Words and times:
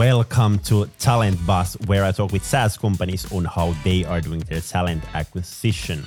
Welcome 0.00 0.60
to 0.60 0.86
TalentBuzz, 0.98 1.86
where 1.86 2.06
I 2.06 2.12
talk 2.12 2.32
with 2.32 2.42
SaaS 2.42 2.78
companies 2.78 3.30
on 3.30 3.44
how 3.44 3.74
they 3.84 4.02
are 4.06 4.22
doing 4.22 4.40
their 4.40 4.62
talent 4.62 5.04
acquisition. 5.12 6.06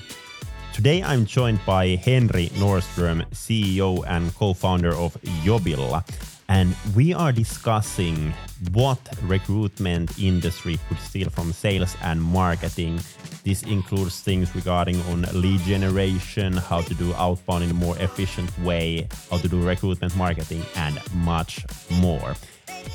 Today 0.73 1.04
I'm 1.04 1.28
joined 1.28 1.60
by 1.63 1.89
Henri 2.03 2.49
Nordström, 2.56 3.24
CEO 3.33 4.03
and 4.08 4.33
co-founder 4.33 4.96
of 4.96 5.13
Jobilla, 5.46 6.03
and 6.49 6.76
we 6.96 7.13
are 7.13 7.31
discussing 7.31 8.33
what 8.71 8.97
recruitment 9.21 10.17
industry 10.17 10.79
could 10.89 10.97
steal 10.97 11.29
from 11.29 11.53
sales 11.53 11.96
and 12.01 12.19
marketing. 12.19 12.99
This 13.44 13.62
includes 13.62 14.21
things 14.21 14.55
regarding 14.55 14.99
on 15.01 15.21
lead 15.33 15.60
generation, 15.60 16.57
how 16.57 16.81
to 16.81 16.95
do 16.95 17.13
outbound 17.13 17.66
in 17.66 17.70
a 17.70 17.75
more 17.75 17.95
efficient 17.99 18.49
way, 18.62 19.07
how 19.30 19.38
to 19.38 19.48
do 19.48 19.62
recruitment 19.62 20.16
marketing, 20.16 20.63
and 20.77 20.99
much 21.13 21.64
more. 21.91 22.34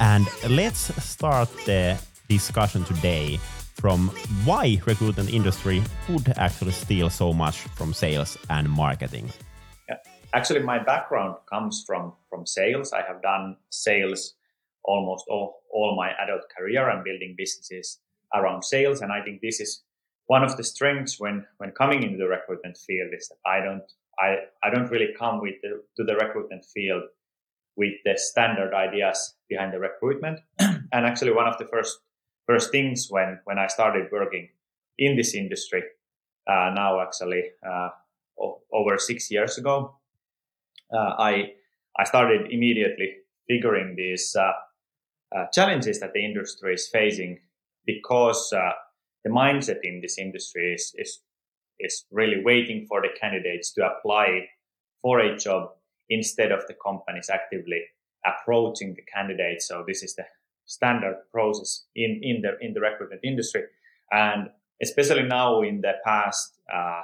And 0.01 0.27
let's 0.49 0.93
start 1.03 1.49
the 1.67 1.99
discussion 2.29 2.85
today 2.85 3.39
from 3.75 4.09
why 4.45 4.81
recruitment 4.87 5.33
industry 5.33 5.83
would 6.09 6.29
actually 6.37 6.73
steal 6.73 7.11
so 7.11 7.33
much 7.33 7.59
from 7.77 7.93
sales 7.93 8.37
and 8.51 8.69
marketing. 8.69 9.31
Actually, 10.35 10.61
my 10.61 10.79
background 10.79 11.37
comes 11.49 11.85
from 11.87 12.13
from 12.29 12.47
sales. 12.47 12.93
I 12.93 13.03
have 13.03 13.23
done 13.23 13.57
sales 13.71 14.35
almost 14.85 15.25
all, 15.29 15.63
all 15.73 15.97
my 15.97 16.11
adult 16.23 16.43
career 16.57 16.89
and 16.89 17.05
building 17.05 17.35
businesses 17.37 17.99
around 18.35 18.63
sales. 18.65 19.01
And 19.01 19.13
I 19.13 19.23
think 19.23 19.41
this 19.41 19.61
is 19.61 19.83
one 20.27 20.45
of 20.45 20.57
the 20.57 20.65
strengths 20.65 21.19
when 21.19 21.47
when 21.59 21.71
coming 21.73 22.03
into 22.03 22.19
the 22.19 22.29
recruitment 22.29 22.77
field 22.77 23.13
is 23.15 23.29
that 23.29 23.51
I 23.51 23.61
don't 23.61 23.91
I, 24.19 24.37
I 24.65 24.71
don't 24.71 24.91
really 24.91 25.15
come 25.17 25.41
with 25.41 25.55
the, 25.63 25.83
to 25.97 26.05
the 26.05 26.17
recruitment 26.17 26.65
field 26.65 27.05
with 27.79 27.95
the 28.05 28.19
standard 28.19 28.75
ideas 28.75 29.37
behind 29.49 29.73
the 29.73 29.79
recruitment. 29.79 30.41
and 30.59 31.07
actually, 31.07 31.33
one 31.33 31.47
of 31.47 31.57
the 31.59 31.65
first 31.67 32.01
first 32.47 32.71
things 32.73 33.07
when 33.09 33.41
when 33.45 33.59
I 33.59 33.69
started 33.69 34.09
working 34.13 34.49
in 34.99 35.17
this 35.17 35.35
industry, 35.35 35.83
uh, 36.47 36.73
now 36.75 37.01
actually 37.01 37.45
uh, 37.65 37.91
o- 38.39 38.61
over 38.73 38.99
six 38.99 39.31
years 39.31 39.57
ago, 39.59 39.95
uh, 40.93 41.15
I 41.19 41.53
I 41.97 42.05
started 42.05 42.51
immediately 42.51 43.17
figuring 43.47 43.95
these 43.97 44.37
uh, 44.37 44.53
uh, 45.37 45.47
challenges 45.53 46.01
that 46.01 46.13
the 46.13 46.25
industry 46.25 46.75
is 46.75 46.89
facing 46.89 47.39
because 47.87 48.53
uh, 48.53 48.73
the 49.25 49.31
mindset 49.31 49.79
in 49.85 50.01
this 50.01 50.19
industry 50.19 50.75
is, 50.75 50.95
is 50.99 51.23
is 51.81 52.05
really 52.11 52.43
waiting 52.45 52.87
for 52.89 53.01
the 53.03 53.09
candidates 53.21 53.73
to 53.75 53.87
apply 53.87 54.49
for 55.01 55.21
a 55.21 55.39
job 55.39 55.78
instead 56.11 56.53
of 56.53 56.67
the 56.67 56.75
companies 56.75 57.31
actively 57.31 57.83
approaching 58.25 58.95
the 58.95 59.03
candidates. 59.03 59.69
So 59.69 59.85
this 59.87 60.03
is 60.03 60.15
the 60.15 60.25
standard 60.67 61.17
process 61.33 61.87
in, 61.95 62.21
in 62.23 62.43
the 62.43 62.59
in 62.61 62.75
the 62.75 62.81
recruitment 62.81 63.23
industry, 63.25 63.63
and 64.13 64.51
especially 64.83 65.23
now 65.23 65.63
in 65.63 65.81
the 65.81 65.95
past, 66.05 66.61
uh, 66.73 67.03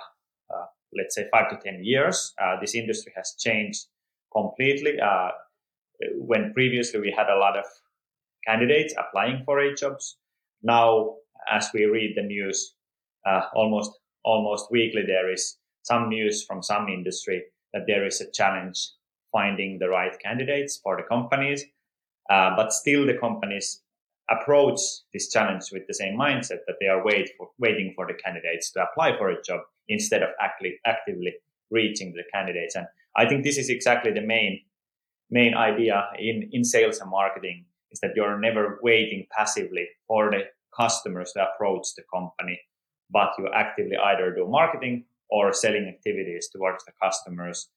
uh, 0.54 0.66
let's 0.96 1.14
say 1.14 1.28
five 1.32 1.50
to 1.50 1.56
ten 1.64 1.82
years, 1.82 2.34
uh, 2.42 2.60
this 2.60 2.74
industry 2.74 3.12
has 3.16 3.34
changed 3.38 3.86
completely. 4.32 5.00
Uh, 5.00 5.30
when 6.16 6.52
previously 6.52 7.00
we 7.00 7.14
had 7.16 7.28
a 7.28 7.38
lot 7.38 7.56
of 7.56 7.64
candidates 8.46 8.92
applying 8.98 9.42
for 9.44 9.60
a 9.60 9.74
jobs, 9.74 10.18
now 10.62 11.14
as 11.50 11.68
we 11.72 11.84
read 11.84 12.14
the 12.16 12.22
news, 12.22 12.74
uh, 13.26 13.42
almost 13.54 13.92
almost 14.24 14.70
weekly 14.70 15.02
there 15.06 15.32
is 15.32 15.58
some 15.82 16.08
news 16.08 16.44
from 16.44 16.62
some 16.62 16.88
industry 16.88 17.44
that 17.74 17.82
there 17.86 18.06
is 18.06 18.20
a 18.22 18.30
challenge 18.30 18.92
finding 19.32 19.78
the 19.78 19.88
right 19.88 20.16
candidates 20.20 20.78
for 20.82 20.96
the 20.96 21.02
companies. 21.02 21.62
Uh, 22.30 22.56
but 22.56 22.72
still, 22.72 23.04
the 23.04 23.18
companies 23.18 23.82
approach 24.30 24.80
this 25.12 25.28
challenge 25.28 25.64
with 25.70 25.86
the 25.86 25.92
same 25.92 26.16
mindset 26.18 26.60
that 26.66 26.76
they 26.80 26.86
are 26.86 27.04
wait 27.04 27.28
for, 27.36 27.48
waiting 27.58 27.92
for 27.94 28.06
the 28.06 28.14
candidates 28.14 28.70
to 28.72 28.82
apply 28.82 29.18
for 29.18 29.28
a 29.28 29.42
job 29.42 29.60
instead 29.88 30.22
of 30.22 30.30
actively, 30.40 30.78
actively 30.86 31.34
reaching 31.70 32.12
the 32.12 32.22
candidates. 32.32 32.74
And 32.74 32.86
I 33.16 33.28
think 33.28 33.44
this 33.44 33.58
is 33.58 33.68
exactly 33.68 34.12
the 34.12 34.22
main 34.22 34.60
main 35.30 35.54
idea 35.54 36.06
in, 36.18 36.48
in 36.52 36.64
sales 36.64 37.00
and 37.00 37.10
marketing 37.10 37.64
is 37.90 37.98
that 38.00 38.12
you're 38.14 38.38
never 38.38 38.78
waiting 38.82 39.26
passively 39.36 39.86
for 40.06 40.30
the 40.30 40.42
customers 40.76 41.32
to 41.32 41.46
approach 41.48 41.88
the 41.96 42.02
company, 42.12 42.60
but 43.10 43.30
you 43.38 43.48
actively 43.54 43.96
either 43.96 44.34
do 44.34 44.46
marketing 44.46 45.04
or 45.34 45.52
selling 45.52 45.86
activities 45.88 46.48
towards 46.52 46.84
the 46.84 46.92
customers 47.02 47.68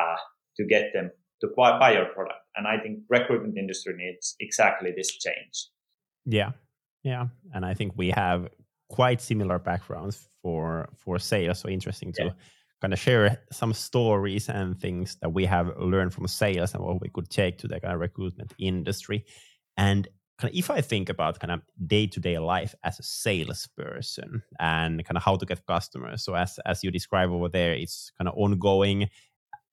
uh, 0.00 0.16
to 0.56 0.64
get 0.64 0.84
them 0.94 1.10
to 1.42 1.48
buy, 1.56 1.78
buy 1.78 1.92
your 1.92 2.06
product. 2.06 2.40
And 2.56 2.66
I 2.66 2.78
think 2.82 3.00
recruitment 3.10 3.58
industry 3.58 3.94
needs 3.96 4.34
exactly 4.40 4.92
this 4.96 5.10
change. 5.18 5.68
Yeah, 6.24 6.52
yeah, 7.02 7.26
and 7.52 7.66
I 7.66 7.74
think 7.74 7.92
we 7.96 8.10
have 8.10 8.48
quite 8.88 9.20
similar 9.20 9.58
backgrounds 9.58 10.28
for 10.42 10.88
for 10.96 11.18
sales. 11.18 11.60
So 11.60 11.68
interesting 11.68 12.12
to 12.14 12.24
yeah. 12.24 12.30
kind 12.80 12.92
of 12.92 12.98
share 12.98 13.38
some 13.50 13.74
stories 13.74 14.48
and 14.48 14.78
things 14.80 15.16
that 15.20 15.32
we 15.32 15.44
have 15.46 15.66
learned 15.78 16.14
from 16.14 16.28
sales 16.28 16.74
and 16.74 16.82
what 16.84 17.00
we 17.00 17.08
could 17.08 17.28
take 17.28 17.58
to 17.58 17.68
the 17.68 17.80
kind 17.80 17.94
of 17.94 18.00
recruitment 18.00 18.52
industry. 18.58 19.24
And 19.76 20.08
kind 20.38 20.52
of 20.52 20.58
if 20.58 20.70
I 20.70 20.80
think 20.80 21.08
about 21.08 21.40
kind 21.40 21.52
of 21.52 21.60
day 21.86 22.06
to 22.06 22.20
day 22.20 22.38
life 22.38 22.74
as 22.84 22.98
a 22.98 23.02
salesperson 23.02 24.42
and 24.58 25.04
kind 25.04 25.16
of 25.16 25.22
how 25.22 25.36
to 25.36 25.46
get 25.46 25.66
customers, 25.66 26.24
so 26.24 26.34
as 26.34 26.58
as 26.66 26.82
you 26.82 26.90
describe 26.90 27.30
over 27.30 27.48
there, 27.48 27.74
it's 27.74 28.12
kind 28.18 28.28
of 28.28 28.34
ongoing 28.36 29.08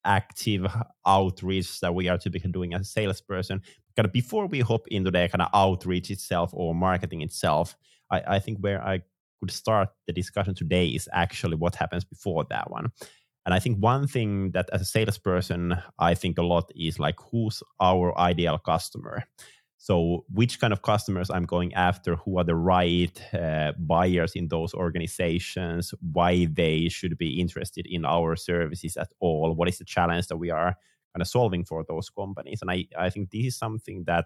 active 0.05 0.65
outreach 1.05 1.79
that 1.81 1.93
we 1.93 2.07
are 2.07 2.17
typically 2.17 2.51
doing 2.51 2.73
as 2.73 2.81
a 2.81 2.85
salesperson. 2.85 3.61
Kind 3.95 4.05
of 4.05 4.13
before 4.13 4.47
we 4.47 4.61
hop 4.61 4.87
into 4.87 5.11
the 5.11 5.27
kind 5.27 5.41
of 5.41 5.49
outreach 5.53 6.09
itself 6.09 6.51
or 6.53 6.73
marketing 6.73 7.21
itself, 7.21 7.75
I, 8.11 8.21
I 8.35 8.39
think 8.39 8.59
where 8.59 8.81
I 8.81 9.01
could 9.39 9.51
start 9.51 9.89
the 10.07 10.13
discussion 10.13 10.55
today 10.55 10.87
is 10.87 11.09
actually 11.13 11.55
what 11.55 11.75
happens 11.75 12.05
before 12.05 12.45
that 12.49 12.69
one. 12.71 12.91
And 13.45 13.53
I 13.53 13.59
think 13.59 13.77
one 13.79 14.05
thing 14.07 14.51
that 14.51 14.69
as 14.71 14.81
a 14.81 14.85
salesperson, 14.85 15.75
I 15.97 16.13
think 16.13 16.37
a 16.37 16.43
lot 16.43 16.71
is 16.75 16.99
like, 16.99 17.15
who's 17.31 17.63
our 17.79 18.17
ideal 18.17 18.57
customer? 18.59 19.23
So, 19.81 20.25
which 20.29 20.59
kind 20.59 20.73
of 20.73 20.81
customers 20.81 21.29
I'm 21.29 21.45
going 21.45 21.73
after? 21.73 22.17
Who 22.17 22.37
are 22.37 22.43
the 22.43 22.55
right 22.55 23.17
uh, 23.33 23.71
buyers 23.79 24.33
in 24.35 24.49
those 24.49 24.73
organizations? 24.73 25.93
Why 26.01 26.47
they 26.51 26.89
should 26.89 27.17
be 27.17 27.39
interested 27.39 27.87
in 27.87 28.03
our 28.03 28.35
services 28.35 28.97
at 28.97 29.07
all? 29.21 29.55
What 29.55 29.69
is 29.69 29.77
the 29.77 29.85
challenge 29.85 30.27
that 30.27 30.35
we 30.37 30.49
are 30.51 30.75
kind 31.13 31.21
of 31.21 31.29
solving 31.29 31.63
for 31.63 31.85
those 31.87 32.09
companies? 32.09 32.61
And 32.61 32.69
I, 32.69 32.87
I 32.97 33.09
think 33.09 33.31
this 33.31 33.45
is 33.45 33.57
something 33.57 34.03
that 34.05 34.25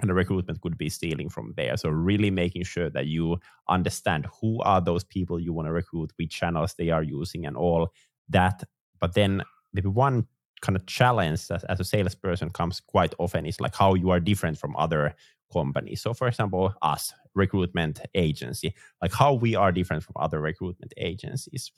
kind 0.00 0.10
of 0.10 0.16
recruitment 0.16 0.60
could 0.60 0.78
be 0.78 0.88
stealing 0.88 1.30
from 1.30 1.54
there. 1.56 1.76
So, 1.76 1.88
really 1.88 2.30
making 2.30 2.62
sure 2.64 2.88
that 2.90 3.06
you 3.06 3.38
understand 3.68 4.26
who 4.40 4.60
are 4.62 4.80
those 4.80 5.02
people 5.02 5.40
you 5.40 5.52
want 5.52 5.66
to 5.66 5.72
recruit, 5.72 6.12
which 6.16 6.30
channels 6.30 6.74
they 6.78 6.90
are 6.90 7.02
using, 7.02 7.44
and 7.44 7.56
all 7.56 7.88
that. 8.28 8.62
But 9.00 9.14
then 9.14 9.42
maybe 9.72 9.88
one 9.88 10.28
kind 10.60 10.76
of 10.76 10.86
challenge 10.86 11.50
as, 11.50 11.64
as 11.64 11.80
a 11.80 11.84
salesperson 11.84 12.50
comes 12.50 12.80
quite 12.80 13.14
often 13.18 13.46
is 13.46 13.60
like 13.60 13.74
how 13.74 13.94
you 13.94 14.10
are 14.10 14.20
different 14.20 14.58
from 14.58 14.74
other 14.76 15.14
companies. 15.52 16.00
So, 16.00 16.14
for 16.14 16.28
example, 16.28 16.74
us, 16.82 17.12
recruitment 17.34 18.00
agency, 18.14 18.74
like 19.02 19.12
how 19.12 19.34
we 19.34 19.54
are 19.54 19.72
different 19.72 20.02
from 20.02 20.14
other 20.16 20.40
recruitment 20.40 20.92
agencies. 20.96 21.70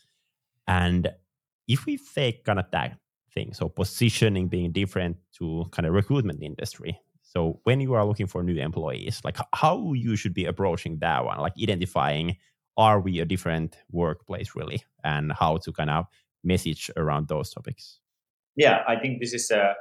And 0.66 1.10
if 1.66 1.86
we 1.86 1.98
take 1.98 2.44
kind 2.44 2.58
of 2.58 2.66
that 2.72 2.98
thing, 3.34 3.52
so 3.52 3.68
positioning 3.68 4.48
being 4.48 4.72
different 4.72 5.16
to 5.38 5.66
kind 5.72 5.86
of 5.86 5.92
recruitment 5.92 6.42
industry. 6.42 6.98
So 7.22 7.60
when 7.64 7.80
you 7.80 7.92
are 7.94 8.06
looking 8.06 8.26
for 8.26 8.42
new 8.42 8.56
employees, 8.56 9.20
like 9.22 9.36
how 9.52 9.92
you 9.92 10.16
should 10.16 10.32
be 10.32 10.46
approaching 10.46 10.98
that 11.00 11.24
one, 11.24 11.38
like 11.38 11.52
identifying 11.60 12.36
are 12.76 13.00
we 13.00 13.18
a 13.18 13.26
different 13.26 13.76
workplace 13.90 14.54
really, 14.54 14.84
and 15.04 15.32
how 15.32 15.58
to 15.58 15.72
kind 15.72 15.90
of 15.90 16.06
message 16.44 16.90
around 16.96 17.28
those 17.28 17.50
topics 17.50 17.98
yeah, 18.58 18.82
I 18.88 18.96
think 18.96 19.20
this 19.20 19.32
is 19.32 19.50
uh, 19.52 19.74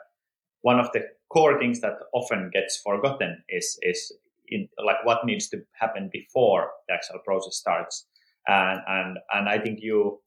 one 0.62 0.80
of 0.80 0.92
the 0.94 1.02
core 1.34 1.60
things 1.60 1.82
that 1.82 1.96
often 2.14 2.52
gets 2.54 2.80
forgotten 2.86 3.44
is 3.50 3.78
is 3.82 4.14
in, 4.48 4.70
like 4.86 5.04
what 5.04 5.26
needs 5.26 5.50
to 5.50 5.58
happen 5.74 6.10
before 6.14 6.70
the 6.88 6.94
actual 6.94 7.20
process 7.26 7.56
starts. 7.56 8.06
And 8.48 8.80
and 8.88 9.18
and 9.34 9.50
I 9.50 9.58
think 9.58 9.80
you 9.82 10.22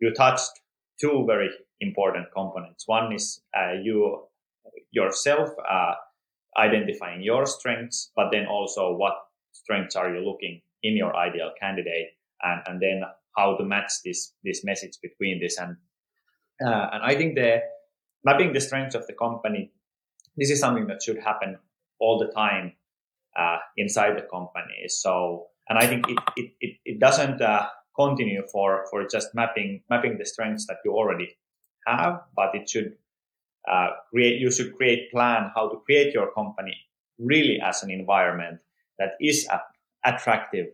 you 0.00 0.12
touched 0.12 0.52
two 1.00 1.24
very 1.26 1.48
important 1.80 2.26
components. 2.36 2.84
One 2.86 3.12
is 3.14 3.40
uh, 3.56 3.72
you 3.82 4.28
yourself 4.90 5.48
uh, 5.68 5.94
identifying 6.58 7.22
your 7.22 7.46
strengths, 7.46 8.12
but 8.14 8.30
then 8.30 8.46
also 8.46 8.94
what 8.94 9.14
strengths 9.52 9.96
are 9.96 10.14
you 10.14 10.20
looking 10.20 10.60
in 10.82 10.94
your 10.94 11.16
ideal 11.16 11.52
candidate, 11.58 12.10
and 12.42 12.60
and 12.66 12.82
then 12.82 13.02
how 13.34 13.56
to 13.56 13.64
match 13.64 13.92
this 14.04 14.34
this 14.44 14.62
message 14.62 14.98
between 15.02 15.40
this 15.40 15.58
and 15.58 15.76
uh, 16.62 16.90
and 16.92 17.02
I 17.02 17.14
think 17.16 17.34
the 17.34 17.62
mapping 18.24 18.52
the 18.52 18.60
strengths 18.60 18.94
of 18.94 19.06
the 19.06 19.12
company. 19.12 19.72
This 20.36 20.50
is 20.50 20.60
something 20.60 20.86
that 20.88 21.02
should 21.02 21.18
happen 21.18 21.58
all 22.00 22.18
the 22.18 22.32
time 22.32 22.72
uh, 23.38 23.58
inside 23.76 24.16
the 24.16 24.22
company. 24.22 24.88
So, 24.88 25.46
and 25.68 25.78
I 25.78 25.86
think 25.86 26.08
it 26.08 26.18
it, 26.36 26.50
it, 26.60 26.76
it 26.84 27.00
doesn't 27.00 27.40
uh, 27.40 27.66
continue 27.96 28.42
for 28.50 28.86
for 28.90 29.06
just 29.06 29.34
mapping 29.34 29.82
mapping 29.90 30.18
the 30.18 30.26
strengths 30.26 30.66
that 30.66 30.78
you 30.84 30.92
already 30.92 31.36
have, 31.86 32.22
but 32.34 32.54
it 32.54 32.68
should 32.68 32.94
uh, 33.70 33.90
create. 34.10 34.40
You 34.40 34.50
should 34.50 34.76
create 34.76 35.10
plan 35.12 35.50
how 35.54 35.68
to 35.68 35.76
create 35.86 36.14
your 36.14 36.32
company 36.32 36.76
really 37.18 37.60
as 37.60 37.82
an 37.82 37.90
environment 37.90 38.58
that 38.98 39.12
is 39.20 39.48
attractive 40.04 40.66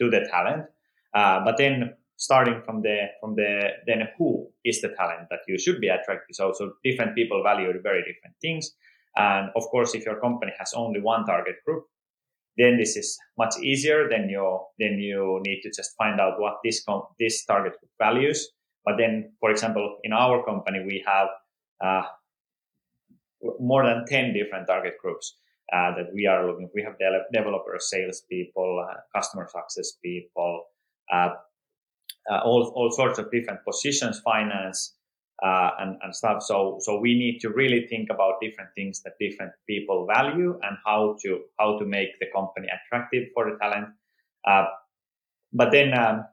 to 0.00 0.10
the 0.10 0.26
talent. 0.30 0.66
Uh, 1.14 1.44
but 1.44 1.56
then 1.56 1.94
starting 2.18 2.60
from 2.66 2.82
the 2.82 3.06
from 3.20 3.34
the 3.36 3.70
then 3.86 4.08
who 4.18 4.46
is 4.64 4.82
the 4.82 4.88
talent 4.88 5.28
that 5.30 5.40
you 5.48 5.58
should 5.58 5.80
be 5.80 5.88
attractive. 5.88 6.34
So 6.34 6.52
so 6.52 6.72
different 6.84 7.14
people 7.14 7.42
value 7.42 7.72
very 7.82 8.00
different 8.00 8.36
things. 8.42 8.72
And 9.16 9.50
of 9.56 9.64
course, 9.70 9.94
if 9.94 10.04
your 10.04 10.20
company 10.20 10.52
has 10.58 10.74
only 10.74 11.00
one 11.00 11.24
target 11.24 11.56
group, 11.64 11.84
then 12.56 12.76
this 12.76 12.96
is 12.96 13.18
much 13.38 13.54
easier. 13.62 14.08
Then 14.08 14.28
you 14.28 14.60
then 14.78 14.98
you 14.98 15.40
need 15.46 15.62
to 15.62 15.70
just 15.70 15.96
find 15.96 16.20
out 16.20 16.40
what 16.40 16.58
this 16.62 16.84
com- 16.84 17.08
this 17.18 17.44
target 17.46 17.78
group 17.78 17.92
values. 17.98 18.50
But 18.84 18.96
then, 18.98 19.32
for 19.40 19.50
example, 19.50 19.98
in 20.02 20.12
our 20.12 20.44
company, 20.44 20.82
we 20.84 21.04
have 21.06 21.28
uh, 21.84 22.02
more 23.60 23.84
than 23.84 24.04
10 24.06 24.32
different 24.32 24.66
target 24.66 24.94
groups 25.00 25.36
uh, 25.72 25.94
that 25.94 26.06
we 26.14 26.26
are 26.26 26.46
looking. 26.46 26.70
We 26.74 26.82
have 26.82 26.98
de- 26.98 27.26
developers, 27.32 27.90
salespeople, 27.90 28.86
uh, 28.88 28.94
customer 29.14 29.46
success 29.46 29.98
people, 30.02 30.64
uh, 32.30 32.34
uh, 32.34 32.40
all, 32.44 32.72
all 32.74 32.90
sorts 32.90 33.18
of 33.18 33.30
different 33.30 33.60
positions, 33.64 34.20
finance, 34.20 34.94
uh, 35.44 35.70
and, 35.78 35.96
and 36.02 36.14
stuff. 36.14 36.42
So, 36.42 36.78
so 36.80 36.98
we 36.98 37.14
need 37.14 37.38
to 37.40 37.50
really 37.50 37.86
think 37.88 38.10
about 38.10 38.34
different 38.40 38.70
things 38.74 39.02
that 39.02 39.12
different 39.20 39.52
people 39.68 40.06
value 40.06 40.58
and 40.62 40.76
how 40.84 41.16
to, 41.22 41.40
how 41.58 41.78
to 41.78 41.84
make 41.84 42.18
the 42.20 42.26
company 42.34 42.68
attractive 42.68 43.28
for 43.34 43.50
the 43.50 43.56
talent. 43.58 43.88
but 45.52 45.70
then, 45.70 45.96
um, 45.96 46.24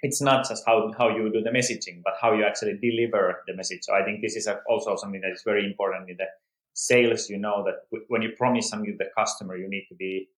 it's 0.00 0.22
not 0.22 0.48
just 0.48 0.62
how, 0.64 0.92
how 0.96 1.08
you 1.08 1.30
do 1.32 1.42
the 1.42 1.50
messaging, 1.50 2.02
but 2.04 2.14
how 2.20 2.32
you 2.32 2.44
actually 2.44 2.78
deliver 2.80 3.42
the 3.46 3.54
message. 3.54 3.80
So 3.82 3.94
I 3.94 4.04
think 4.04 4.22
this 4.22 4.36
is 4.36 4.48
also 4.68 4.96
something 4.96 5.20
that 5.20 5.32
is 5.32 5.42
very 5.44 5.64
important 5.64 6.08
in 6.08 6.16
the 6.16 6.26
sales. 6.74 7.28
You 7.28 7.38
know 7.38 7.64
that 7.64 7.98
when 8.08 8.22
you 8.22 8.30
promise 8.38 8.68
something 8.68 8.96
to 8.96 9.04
the 9.04 9.10
customer, 9.16 9.56
you 9.56 9.68
need 9.68 9.86
to 9.88 9.96
be 9.96 10.28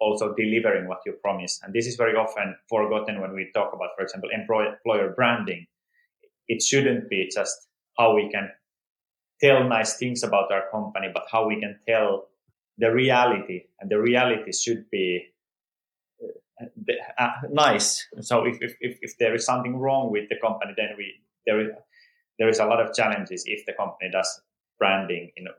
also 0.00 0.34
delivering 0.34 0.88
what 0.88 1.00
you 1.04 1.12
promise. 1.22 1.60
And 1.62 1.72
this 1.74 1.86
is 1.86 1.96
very 1.96 2.14
often 2.16 2.56
forgotten 2.68 3.20
when 3.20 3.34
we 3.34 3.50
talk 3.54 3.72
about, 3.74 3.90
for 3.96 4.02
example, 4.04 4.30
employer 4.32 5.14
branding. 5.14 5.66
It 6.46 6.62
shouldn't 6.62 7.08
be 7.10 7.30
just 7.32 7.68
how 7.98 8.14
we 8.14 8.30
can 8.30 8.50
tell 9.40 9.68
nice 9.68 9.96
things 9.96 10.22
about 10.22 10.50
our 10.50 10.70
company, 10.70 11.08
but 11.12 11.26
how 11.30 11.46
we 11.46 11.60
can 11.60 11.78
tell 11.86 12.28
the 12.78 12.92
reality. 12.92 13.64
And 13.80 13.90
the 13.90 14.00
reality 14.00 14.52
should 14.52 14.88
be 14.90 15.26
uh, 17.18 17.30
nice. 17.50 18.06
So 18.20 18.44
if, 18.46 18.58
if, 18.60 18.76
if, 18.80 18.98
if 19.02 19.18
there 19.18 19.34
is 19.34 19.44
something 19.44 19.76
wrong 19.76 20.10
with 20.10 20.28
the 20.28 20.36
company, 20.40 20.72
then 20.76 20.90
we 20.96 21.14
there 21.46 21.60
is 21.60 21.68
there 22.38 22.48
is 22.48 22.58
a 22.58 22.66
lot 22.66 22.80
of 22.80 22.94
challenges 22.94 23.44
if 23.46 23.64
the 23.66 23.72
company 23.72 24.10
does 24.12 24.40
branding 24.78 25.30
you 25.36 25.44
know, 25.44 25.52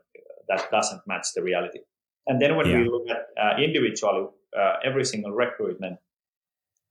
that 0.48 0.70
doesn't 0.70 1.02
match 1.06 1.28
the 1.34 1.42
reality. 1.42 1.80
And 2.30 2.40
then 2.40 2.54
when 2.56 2.68
yeah. 2.68 2.78
we 2.78 2.88
look 2.88 3.08
at 3.10 3.26
uh, 3.36 3.60
individually 3.60 4.28
uh, 4.56 4.74
every 4.84 5.04
single 5.04 5.32
recruitment, 5.32 5.98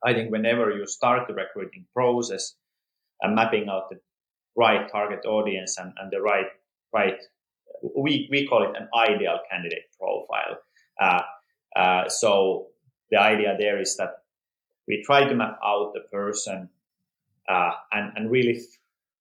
I 0.04 0.14
think 0.14 0.32
whenever 0.34 0.70
you 0.72 0.86
start 0.86 1.30
the 1.30 1.34
recruiting 1.34 1.86
process 1.96 2.56
and 3.22 3.36
mapping 3.36 3.70
out 3.70 3.90
the 3.90 4.02
right 4.58 4.92
target 4.92 5.26
audience 5.26 5.78
and, 5.78 5.94
and 5.98 6.12
the 6.12 6.22
right 6.22 6.48
right 6.94 7.20
we 7.96 8.28
we 8.30 8.48
call 8.50 8.64
it 8.64 8.76
an 8.76 8.90
ideal 8.94 9.40
candidate 9.50 9.88
profile. 9.98 10.58
Uh, 11.00 11.22
uh, 11.74 12.10
so 12.10 12.68
the 13.10 13.18
idea 13.18 13.56
there 13.58 13.80
is 13.80 13.96
that 13.96 14.24
we 14.90 15.02
try 15.06 15.24
to 15.24 15.34
map 15.34 15.58
out 15.64 15.94
the 15.94 16.02
person 16.12 16.68
uh, 17.48 17.72
and, 17.94 18.12
and 18.18 18.30
really 18.30 18.60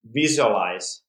visualize 0.03 1.01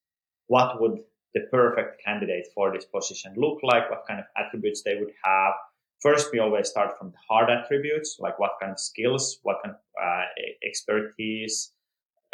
what 0.46 0.80
would 0.80 1.00
the 1.34 1.42
perfect 1.50 2.02
candidate 2.04 2.48
for 2.54 2.72
this 2.72 2.84
position 2.84 3.34
look 3.36 3.58
like, 3.62 3.90
what 3.90 4.04
kind 4.08 4.20
of 4.20 4.26
attributes 4.36 4.82
they 4.82 4.96
would 4.96 5.12
have. 5.24 5.54
First, 6.00 6.30
we 6.32 6.38
always 6.38 6.68
start 6.68 6.98
from 6.98 7.10
the 7.10 7.18
hard 7.28 7.50
attributes, 7.50 8.16
like 8.18 8.38
what 8.38 8.52
kind 8.60 8.72
of 8.72 8.80
skills, 8.80 9.38
what 9.42 9.58
kind 9.62 9.74
of 9.74 9.80
uh, 10.02 10.24
expertise, 10.66 11.72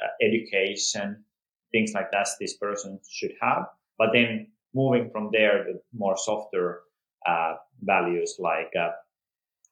uh, 0.03 0.09
education, 0.25 1.25
things 1.73 1.93
like 1.93 2.11
that 2.13 2.29
this 2.41 2.57
person 2.57 3.01
should 3.11 3.33
have. 3.41 3.67
But 3.99 4.11
then 4.13 4.49
moving 4.75 5.11
from 5.11 5.31
there, 5.33 5.65
the 5.65 5.81
more 5.93 6.17
softer 6.17 6.83
uh, 7.27 7.55
values 7.83 8.37
like 8.39 8.71
uh, 8.79 8.91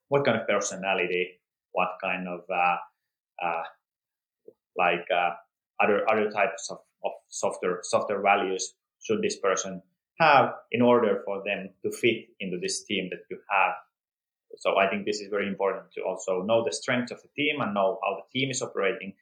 what 0.08 0.24
kind 0.24 0.40
of 0.40 0.46
personality, 0.46 1.40
what 1.72 1.90
kind 2.02 2.26
of 2.26 2.40
uh, 2.50 2.76
uh, 3.44 3.62
like 4.76 5.06
other 5.80 6.08
other 6.10 6.30
types 6.30 6.68
of, 6.70 6.78
of 7.04 7.12
software 7.28 7.78
software 7.82 8.22
values 8.22 8.74
should 9.04 9.22
this 9.22 9.38
person 9.38 9.82
have 10.20 10.54
in 10.70 10.82
order 10.82 11.22
for 11.24 11.42
them 11.44 11.70
to 11.82 11.90
fit 11.90 12.26
into 12.40 12.58
this 12.60 12.84
team 12.84 13.08
that 13.10 13.20
you 13.30 13.38
have. 13.50 13.74
So 14.58 14.78
I 14.78 14.88
think 14.88 15.04
this 15.04 15.20
is 15.20 15.28
very 15.30 15.48
important 15.48 15.92
to 15.94 16.02
also 16.02 16.42
know 16.42 16.64
the 16.64 16.72
strengths 16.72 17.10
of 17.10 17.20
the 17.22 17.28
team 17.36 17.60
and 17.60 17.74
know 17.74 17.98
how 18.02 18.16
the 18.16 18.38
team 18.38 18.50
is 18.50 18.62
operating, 18.62 19.14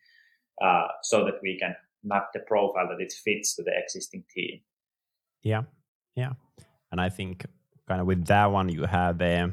uh, 0.62 0.88
so 1.02 1.24
that 1.24 1.36
we 1.42 1.58
can 1.58 1.74
map 2.04 2.30
the 2.34 2.40
profile 2.40 2.88
that 2.88 3.02
it 3.02 3.12
fits 3.12 3.54
to 3.56 3.62
the 3.62 3.72
existing 3.74 4.24
team. 4.34 4.60
Yeah, 5.42 5.62
yeah, 6.14 6.32
and 6.90 7.00
I 7.00 7.08
think 7.08 7.46
kind 7.88 8.00
of 8.00 8.06
with 8.06 8.26
that 8.26 8.46
one 8.46 8.68
you 8.68 8.84
have 8.84 9.20
a 9.20 9.52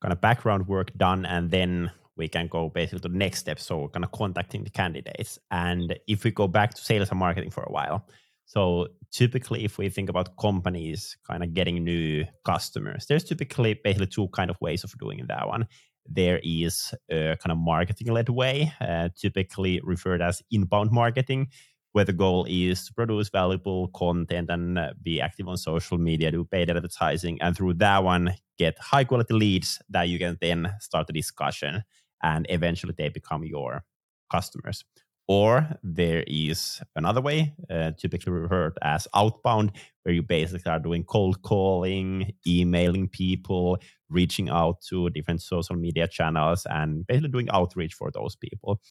kind 0.00 0.12
of 0.12 0.20
background 0.20 0.68
work 0.68 0.96
done 0.96 1.24
and 1.26 1.50
then 1.50 1.90
we 2.16 2.28
can 2.28 2.46
go 2.46 2.68
basically 2.68 3.00
to 3.00 3.08
the 3.08 3.16
next 3.16 3.40
step 3.40 3.58
so 3.58 3.88
kind 3.88 4.04
of 4.04 4.12
contacting 4.12 4.62
the 4.62 4.70
candidates 4.70 5.38
and 5.50 5.98
if 6.06 6.24
we 6.24 6.30
go 6.30 6.46
back 6.46 6.74
to 6.74 6.82
sales 6.82 7.10
and 7.10 7.18
marketing 7.18 7.50
for 7.50 7.64
a 7.64 7.72
while 7.72 8.06
so 8.46 8.88
typically 9.10 9.64
if 9.64 9.78
we 9.78 9.88
think 9.88 10.08
about 10.08 10.36
companies 10.36 11.16
kind 11.26 11.42
of 11.42 11.54
getting 11.54 11.82
new 11.82 12.24
customers 12.44 13.06
there's 13.06 13.24
typically 13.24 13.78
basically 13.82 14.06
two 14.06 14.28
kind 14.28 14.50
of 14.50 14.60
ways 14.60 14.84
of 14.84 14.92
doing 14.98 15.24
that 15.28 15.46
one 15.48 15.66
there 16.06 16.40
is 16.42 16.92
a 17.10 17.36
kind 17.36 17.50
of 17.52 17.58
marketing 17.58 18.12
led 18.12 18.28
way 18.28 18.72
uh, 18.80 19.08
typically 19.16 19.80
referred 19.82 20.20
as 20.20 20.42
inbound 20.50 20.90
marketing 20.90 21.48
where 21.94 22.04
the 22.04 22.12
goal 22.12 22.44
is 22.48 22.84
to 22.84 22.92
produce 22.92 23.28
valuable 23.28 23.86
content 23.94 24.50
and 24.50 24.76
uh, 24.76 24.92
be 25.00 25.20
active 25.20 25.46
on 25.46 25.56
social 25.56 25.96
media, 25.96 26.28
do 26.32 26.44
paid 26.44 26.68
advertising, 26.68 27.38
and 27.40 27.56
through 27.56 27.72
that 27.72 28.02
one, 28.02 28.34
get 28.58 28.76
high 28.80 29.04
quality 29.04 29.32
leads 29.32 29.80
that 29.88 30.08
you 30.08 30.18
can 30.18 30.36
then 30.40 30.68
start 30.80 31.08
a 31.08 31.12
discussion 31.12 31.84
and 32.20 32.46
eventually 32.48 32.94
they 32.98 33.08
become 33.08 33.44
your 33.44 33.84
customers. 34.28 34.84
Or 35.26 35.78
there 35.82 36.22
is 36.26 36.82
another 36.96 37.22
way, 37.22 37.54
uh, 37.70 37.92
typically 37.92 38.32
referred 38.32 38.76
as 38.82 39.08
outbound, 39.14 39.72
where 40.02 40.14
you 40.14 40.22
basically 40.22 40.70
are 40.70 40.78
doing 40.78 41.02
cold 41.04 41.40
calling, 41.40 42.34
emailing 42.46 43.08
people, 43.08 43.78
reaching 44.10 44.50
out 44.50 44.82
to 44.90 45.08
different 45.10 45.40
social 45.40 45.76
media 45.76 46.06
channels, 46.08 46.66
and 46.68 47.06
basically 47.06 47.30
doing 47.30 47.48
outreach 47.50 47.94
for 47.94 48.10
those 48.10 48.36
people. 48.36 48.82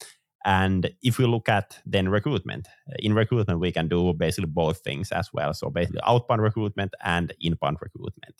And 0.44 0.90
if 1.02 1.18
we 1.18 1.24
look 1.24 1.48
at 1.48 1.78
then 1.86 2.08
recruitment, 2.08 2.68
in 2.98 3.14
recruitment, 3.14 3.60
we 3.60 3.72
can 3.72 3.88
do 3.88 4.12
basically 4.12 4.50
both 4.50 4.80
things 4.80 5.12
as 5.12 5.30
well. 5.32 5.54
So 5.54 5.70
basically 5.70 6.00
outbound 6.04 6.42
recruitment 6.42 6.94
and 7.02 7.32
inbound 7.40 7.78
recruitment. 7.80 8.34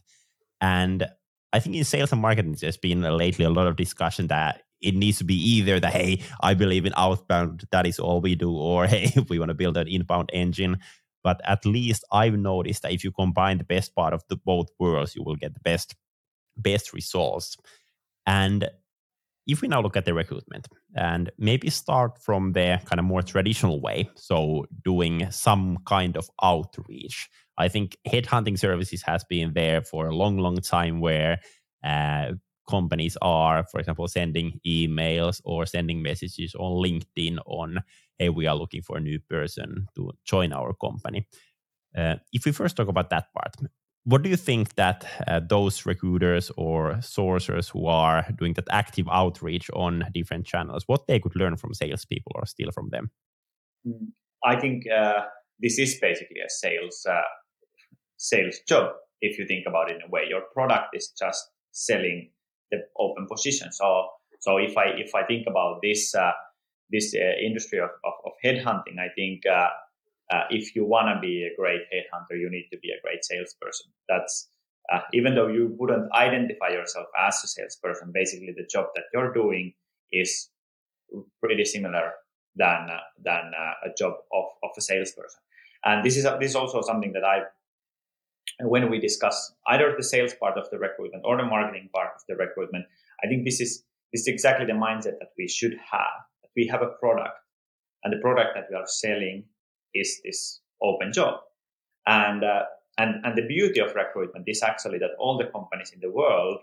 And 0.60 1.06
I 1.52 1.60
think 1.60 1.76
in 1.76 1.84
sales 1.84 2.10
and 2.10 2.20
marketing, 2.20 2.56
there's 2.60 2.76
been 2.76 3.02
lately 3.02 3.44
a 3.44 3.50
lot 3.50 3.68
of 3.68 3.76
discussion 3.76 4.26
that 4.26 4.63
it 4.84 4.94
needs 4.94 5.18
to 5.18 5.24
be 5.24 5.34
either 5.34 5.80
that, 5.80 5.92
hey, 5.92 6.20
I 6.40 6.54
believe 6.54 6.84
in 6.86 6.92
outbound, 6.96 7.64
that 7.72 7.86
is 7.86 7.98
all 7.98 8.20
we 8.20 8.34
do, 8.34 8.52
or 8.52 8.86
hey, 8.94 9.12
we 9.28 9.38
want 9.38 9.48
to 9.50 9.54
build 9.54 9.76
an 9.76 9.88
inbound 9.88 10.30
engine. 10.32 10.78
But 11.22 11.40
at 11.44 11.64
least 11.64 12.04
I've 12.12 12.36
noticed 12.36 12.82
that 12.82 12.92
if 12.92 13.02
you 13.02 13.10
combine 13.10 13.58
the 13.58 13.64
best 13.64 13.94
part 13.94 14.12
of 14.12 14.22
the 14.28 14.36
both 14.36 14.68
worlds, 14.78 15.16
you 15.16 15.22
will 15.22 15.36
get 15.36 15.54
the 15.54 15.60
best 15.60 15.96
best 16.56 16.92
results. 16.92 17.56
And 18.26 18.68
if 19.46 19.60
we 19.60 19.68
now 19.68 19.80
look 19.80 19.96
at 19.96 20.04
the 20.04 20.14
recruitment 20.14 20.68
and 20.94 21.30
maybe 21.38 21.70
start 21.70 22.18
from 22.22 22.52
the 22.52 22.80
kind 22.84 22.98
of 22.98 23.04
more 23.04 23.22
traditional 23.22 23.80
way, 23.80 24.08
so 24.14 24.66
doing 24.84 25.30
some 25.30 25.78
kind 25.86 26.16
of 26.16 26.30
outreach. 26.42 27.28
I 27.58 27.68
think 27.68 27.96
headhunting 28.06 28.58
services 28.58 29.02
has 29.02 29.24
been 29.24 29.52
there 29.54 29.82
for 29.82 30.06
a 30.06 30.14
long, 30.14 30.38
long 30.38 30.56
time 30.56 31.00
where 31.00 31.40
uh, 31.84 32.32
companies 32.68 33.16
are, 33.22 33.64
for 33.64 33.80
example, 33.80 34.08
sending 34.08 34.60
emails 34.66 35.40
or 35.44 35.66
sending 35.66 36.02
messages 36.02 36.54
on 36.54 36.82
LinkedIn 36.82 37.38
on, 37.46 37.80
hey, 38.18 38.28
we 38.28 38.46
are 38.46 38.56
looking 38.56 38.82
for 38.82 38.96
a 38.96 39.00
new 39.00 39.18
person 39.18 39.86
to 39.94 40.10
join 40.24 40.52
our 40.52 40.74
company. 40.74 41.26
Uh, 41.96 42.16
if 42.32 42.44
we 42.44 42.52
first 42.52 42.76
talk 42.76 42.88
about 42.88 43.10
that 43.10 43.32
part, 43.32 43.54
what 44.04 44.22
do 44.22 44.28
you 44.28 44.36
think 44.36 44.74
that 44.74 45.06
uh, 45.26 45.40
those 45.40 45.86
recruiters 45.86 46.50
or 46.56 46.94
sourcers 46.94 47.70
who 47.70 47.86
are 47.86 48.26
doing 48.36 48.52
that 48.54 48.68
active 48.70 49.08
outreach 49.10 49.70
on 49.74 50.04
different 50.12 50.46
channels, 50.46 50.84
what 50.86 51.06
they 51.06 51.18
could 51.18 51.34
learn 51.36 51.56
from 51.56 51.72
salespeople 51.72 52.32
or 52.34 52.44
steal 52.46 52.70
from 52.70 52.90
them? 52.90 53.10
Mm, 53.86 54.08
I 54.44 54.60
think 54.60 54.84
uh, 54.90 55.22
this 55.58 55.78
is 55.78 55.98
basically 56.00 56.40
a 56.44 56.50
sales 56.50 57.06
uh, 57.08 57.22
sales 58.16 58.58
job. 58.68 58.92
If 59.20 59.38
you 59.38 59.46
think 59.46 59.64
about 59.66 59.90
it 59.90 59.96
in 59.96 60.02
a 60.02 60.10
way, 60.10 60.24
your 60.28 60.42
product 60.52 60.88
is 60.94 61.12
just 61.18 61.42
selling 61.72 62.30
the 62.78 62.86
open 62.98 63.26
position. 63.30 63.72
So, 63.72 64.08
so 64.40 64.56
if 64.58 64.76
I 64.76 64.86
if 64.96 65.14
I 65.14 65.24
think 65.24 65.46
about 65.46 65.80
this 65.82 66.14
uh, 66.14 66.32
this 66.90 67.14
uh, 67.14 67.38
industry 67.44 67.78
of, 67.78 67.90
of, 68.04 68.12
of, 68.26 68.32
headhunting, 68.44 68.98
I 68.98 69.08
think 69.16 69.42
uh, 69.46 69.68
uh, 70.32 70.44
if 70.50 70.76
you 70.76 70.84
want 70.84 71.08
to 71.14 71.20
be 71.20 71.44
a 71.44 71.54
great 71.60 71.80
headhunter, 71.92 72.38
you 72.38 72.50
need 72.50 72.68
to 72.72 72.78
be 72.78 72.90
a 72.90 73.00
great 73.02 73.24
salesperson. 73.24 73.90
That's 74.08 74.48
uh, 74.92 75.00
even 75.12 75.34
though 75.34 75.48
you 75.48 75.74
wouldn't 75.78 76.12
identify 76.12 76.68
yourself 76.68 77.06
as 77.18 77.42
a 77.42 77.48
salesperson, 77.48 78.12
basically 78.12 78.52
the 78.56 78.68
job 78.70 78.86
that 78.94 79.04
you're 79.12 79.32
doing 79.32 79.72
is 80.12 80.50
pretty 81.40 81.64
similar 81.64 82.12
than 82.56 82.90
uh, 82.90 82.98
than 83.22 83.52
a 83.84 83.90
job 83.98 84.14
of, 84.32 84.44
of 84.62 84.70
a 84.76 84.80
salesperson. 84.80 85.40
And 85.84 86.04
this 86.04 86.16
is 86.16 86.24
this 86.40 86.50
is 86.50 86.56
also 86.56 86.80
something 86.82 87.12
that 87.12 87.24
I, 87.24 87.42
when 88.60 88.90
we 88.90 88.98
discuss 88.98 89.52
either 89.68 89.94
the 89.96 90.02
sales 90.02 90.34
part 90.34 90.58
of 90.58 90.68
the 90.70 90.78
recruitment 90.78 91.24
or 91.26 91.36
the 91.36 91.44
marketing 91.44 91.88
part 91.94 92.10
of 92.14 92.22
the 92.28 92.36
recruitment, 92.36 92.84
I 93.22 93.28
think 93.28 93.44
this 93.44 93.60
is 93.60 93.84
this 94.12 94.22
is 94.22 94.28
exactly 94.28 94.66
the 94.66 94.72
mindset 94.72 95.18
that 95.18 95.32
we 95.36 95.48
should 95.48 95.72
have. 95.72 96.14
That 96.42 96.50
we 96.56 96.68
have 96.68 96.82
a 96.82 96.94
product, 97.00 97.38
and 98.04 98.12
the 98.12 98.20
product 98.20 98.50
that 98.54 98.66
we 98.70 98.76
are 98.76 98.86
selling 98.86 99.44
is 99.94 100.20
this 100.24 100.60
open 100.82 101.12
job. 101.12 101.40
And 102.06 102.44
uh, 102.44 102.64
and, 102.98 103.24
and 103.24 103.36
the 103.36 103.46
beauty 103.46 103.80
of 103.80 103.94
recruitment 103.94 104.44
is 104.46 104.62
actually 104.62 104.98
that 104.98 105.10
all 105.18 105.36
the 105.36 105.46
companies 105.46 105.90
in 105.92 106.00
the 106.00 106.10
world 106.10 106.58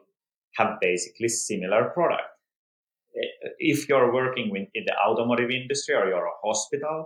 have 0.56 0.80
basically 0.80 1.28
similar 1.28 1.86
product. 1.94 2.24
If 3.60 3.90
you're 3.90 4.14
working 4.14 4.56
in 4.74 4.84
the 4.86 4.94
automotive 4.98 5.50
industry 5.50 5.96
or 5.96 6.08
you're 6.08 6.26
a 6.26 6.48
hospital, 6.48 7.06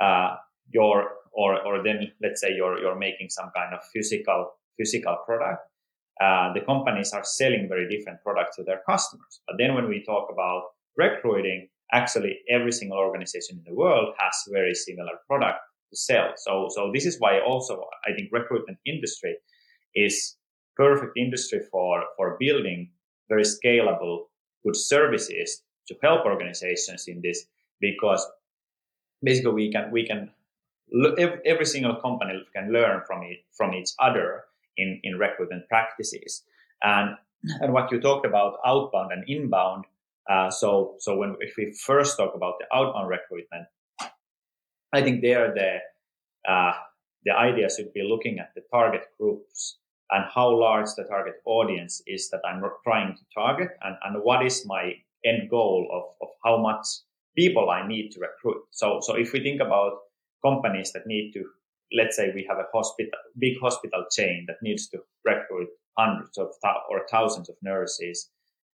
uh, 0.00 0.36
you're, 0.70 1.08
or, 1.34 1.60
or 1.66 1.82
then 1.82 2.12
let's 2.22 2.40
say 2.40 2.54
you're, 2.54 2.78
you're 2.78 2.98
making 2.98 3.28
some 3.30 3.50
kind 3.54 3.74
of 3.74 3.80
physical, 3.92 4.52
physical 4.78 5.16
product, 5.26 5.62
uh, 6.20 6.52
the 6.52 6.60
companies 6.60 7.12
are 7.12 7.24
selling 7.24 7.66
very 7.68 7.88
different 7.88 8.22
products 8.22 8.56
to 8.56 8.62
their 8.62 8.80
customers. 8.88 9.40
But 9.46 9.56
then 9.58 9.74
when 9.74 9.88
we 9.88 10.04
talk 10.04 10.28
about 10.32 10.62
recruiting, 10.96 11.68
actually 11.92 12.38
every 12.48 12.72
single 12.72 12.98
organization 12.98 13.58
in 13.58 13.64
the 13.64 13.74
world 13.74 14.14
has 14.18 14.34
very 14.50 14.74
similar 14.74 15.12
product 15.26 15.58
to 15.90 15.96
sell. 15.96 16.32
So, 16.36 16.68
so 16.70 16.90
this 16.92 17.04
is 17.04 17.16
why 17.18 17.40
also 17.40 17.84
I 18.06 18.12
think 18.14 18.30
recruitment 18.32 18.78
industry 18.86 19.36
is 19.94 20.36
perfect 20.76 21.16
industry 21.16 21.60
for, 21.70 22.04
for 22.16 22.36
building 22.38 22.90
very 23.28 23.44
scalable 23.44 24.24
good 24.64 24.76
services 24.76 25.62
to 25.88 25.94
help 26.02 26.24
organizations 26.24 27.06
in 27.06 27.20
this 27.22 27.44
because 27.80 28.26
basically 29.22 29.52
we 29.52 29.72
can, 29.72 29.90
we 29.90 30.06
can, 30.06 30.30
every 31.46 31.66
single 31.66 31.96
company 31.96 32.42
can 32.54 32.72
learn 32.72 33.02
from 33.06 33.22
it, 33.22 33.38
from 33.52 33.74
each 33.74 33.90
other 33.98 34.44
in, 34.76 35.00
in 35.02 35.18
recruitment 35.18 35.68
practices. 35.68 36.42
And, 36.82 37.16
and 37.60 37.72
what 37.72 37.90
you 37.92 38.00
talked 38.00 38.26
about 38.26 38.58
outbound 38.64 39.12
and 39.12 39.24
inbound. 39.28 39.84
Uh, 40.30 40.50
so, 40.50 40.94
so 40.98 41.16
when, 41.16 41.36
if 41.40 41.54
we 41.56 41.72
first 41.72 42.16
talk 42.16 42.34
about 42.34 42.54
the 42.58 42.66
outbound 42.76 43.08
recruitment, 43.08 43.66
I 44.92 45.02
think 45.02 45.22
there 45.22 45.52
the 45.52 46.50
uh, 46.50 46.72
the 47.24 47.32
idea 47.32 47.68
should 47.70 47.92
be 47.92 48.02
looking 48.02 48.38
at 48.38 48.52
the 48.54 48.62
target 48.70 49.02
groups 49.18 49.78
and 50.10 50.24
how 50.32 50.48
large 50.50 50.88
the 50.96 51.04
target 51.04 51.34
audience 51.46 52.02
is 52.06 52.28
that 52.30 52.40
I'm 52.46 52.62
trying 52.84 53.16
to 53.16 53.22
target 53.34 53.70
and, 53.82 53.96
and 54.04 54.22
what 54.22 54.44
is 54.44 54.66
my 54.66 54.92
end 55.24 55.48
goal 55.50 55.88
of, 55.90 56.28
of 56.28 56.34
how 56.44 56.58
much 56.58 56.86
people 57.36 57.70
I 57.70 57.86
need 57.86 58.10
to 58.12 58.20
recruit. 58.20 58.62
So, 58.70 59.00
so 59.00 59.16
if 59.16 59.32
we 59.32 59.42
think 59.42 59.60
about 59.60 59.94
companies 60.44 60.92
that 60.92 61.06
need 61.06 61.32
to, 61.32 61.44
let's 61.92 62.16
say 62.16 62.32
we 62.34 62.46
have 62.48 62.58
a 62.58 62.66
hospital, 62.72 63.18
big 63.38 63.54
hospital 63.60 64.04
chain 64.10 64.44
that 64.48 64.56
needs 64.62 64.88
to 64.88 64.98
recruit 65.24 65.68
hundreds 65.98 66.36
of 66.38 66.48
th- 66.62 66.84
or 66.90 67.06
thousands 67.10 67.48
of 67.48 67.56
nurses, 67.62 68.30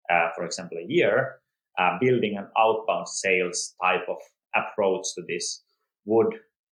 uh, 0.09 0.29
for 0.35 0.45
example, 0.45 0.77
a 0.77 0.87
year, 0.87 1.39
uh, 1.77 1.97
building 1.99 2.37
an 2.37 2.47
outbound 2.57 3.07
sales 3.07 3.75
type 3.83 4.05
of 4.07 4.17
approach 4.55 5.05
to 5.15 5.21
this 5.27 5.63
would 6.05 6.33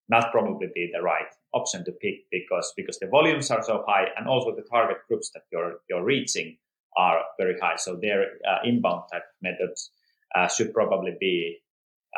not 0.09 0.31
probably 0.31 0.69
be 0.75 0.91
the 0.93 1.03
right 1.03 1.33
option 1.55 1.85
to 1.85 1.93
pick 1.93 2.17
because 2.31 2.73
because 2.77 2.99
the 2.99 3.07
volumes 3.07 3.51
are 3.51 3.63
so 3.63 3.85
high 3.87 4.07
and 4.17 4.27
also 4.27 4.55
the 4.55 4.67
target 4.71 4.99
groups 5.09 5.31
that 5.33 5.43
you're 5.53 5.75
you're 5.89 6.05
reaching 6.05 6.57
are 6.97 7.21
very 7.39 7.59
high. 7.59 7.77
So 7.77 7.97
their 7.97 8.23
uh, 8.49 8.59
inbound 8.65 9.05
type 9.11 9.25
methods 9.43 9.91
uh, 10.35 10.49
should 10.49 10.75
probably 10.75 11.17
be 11.19 11.59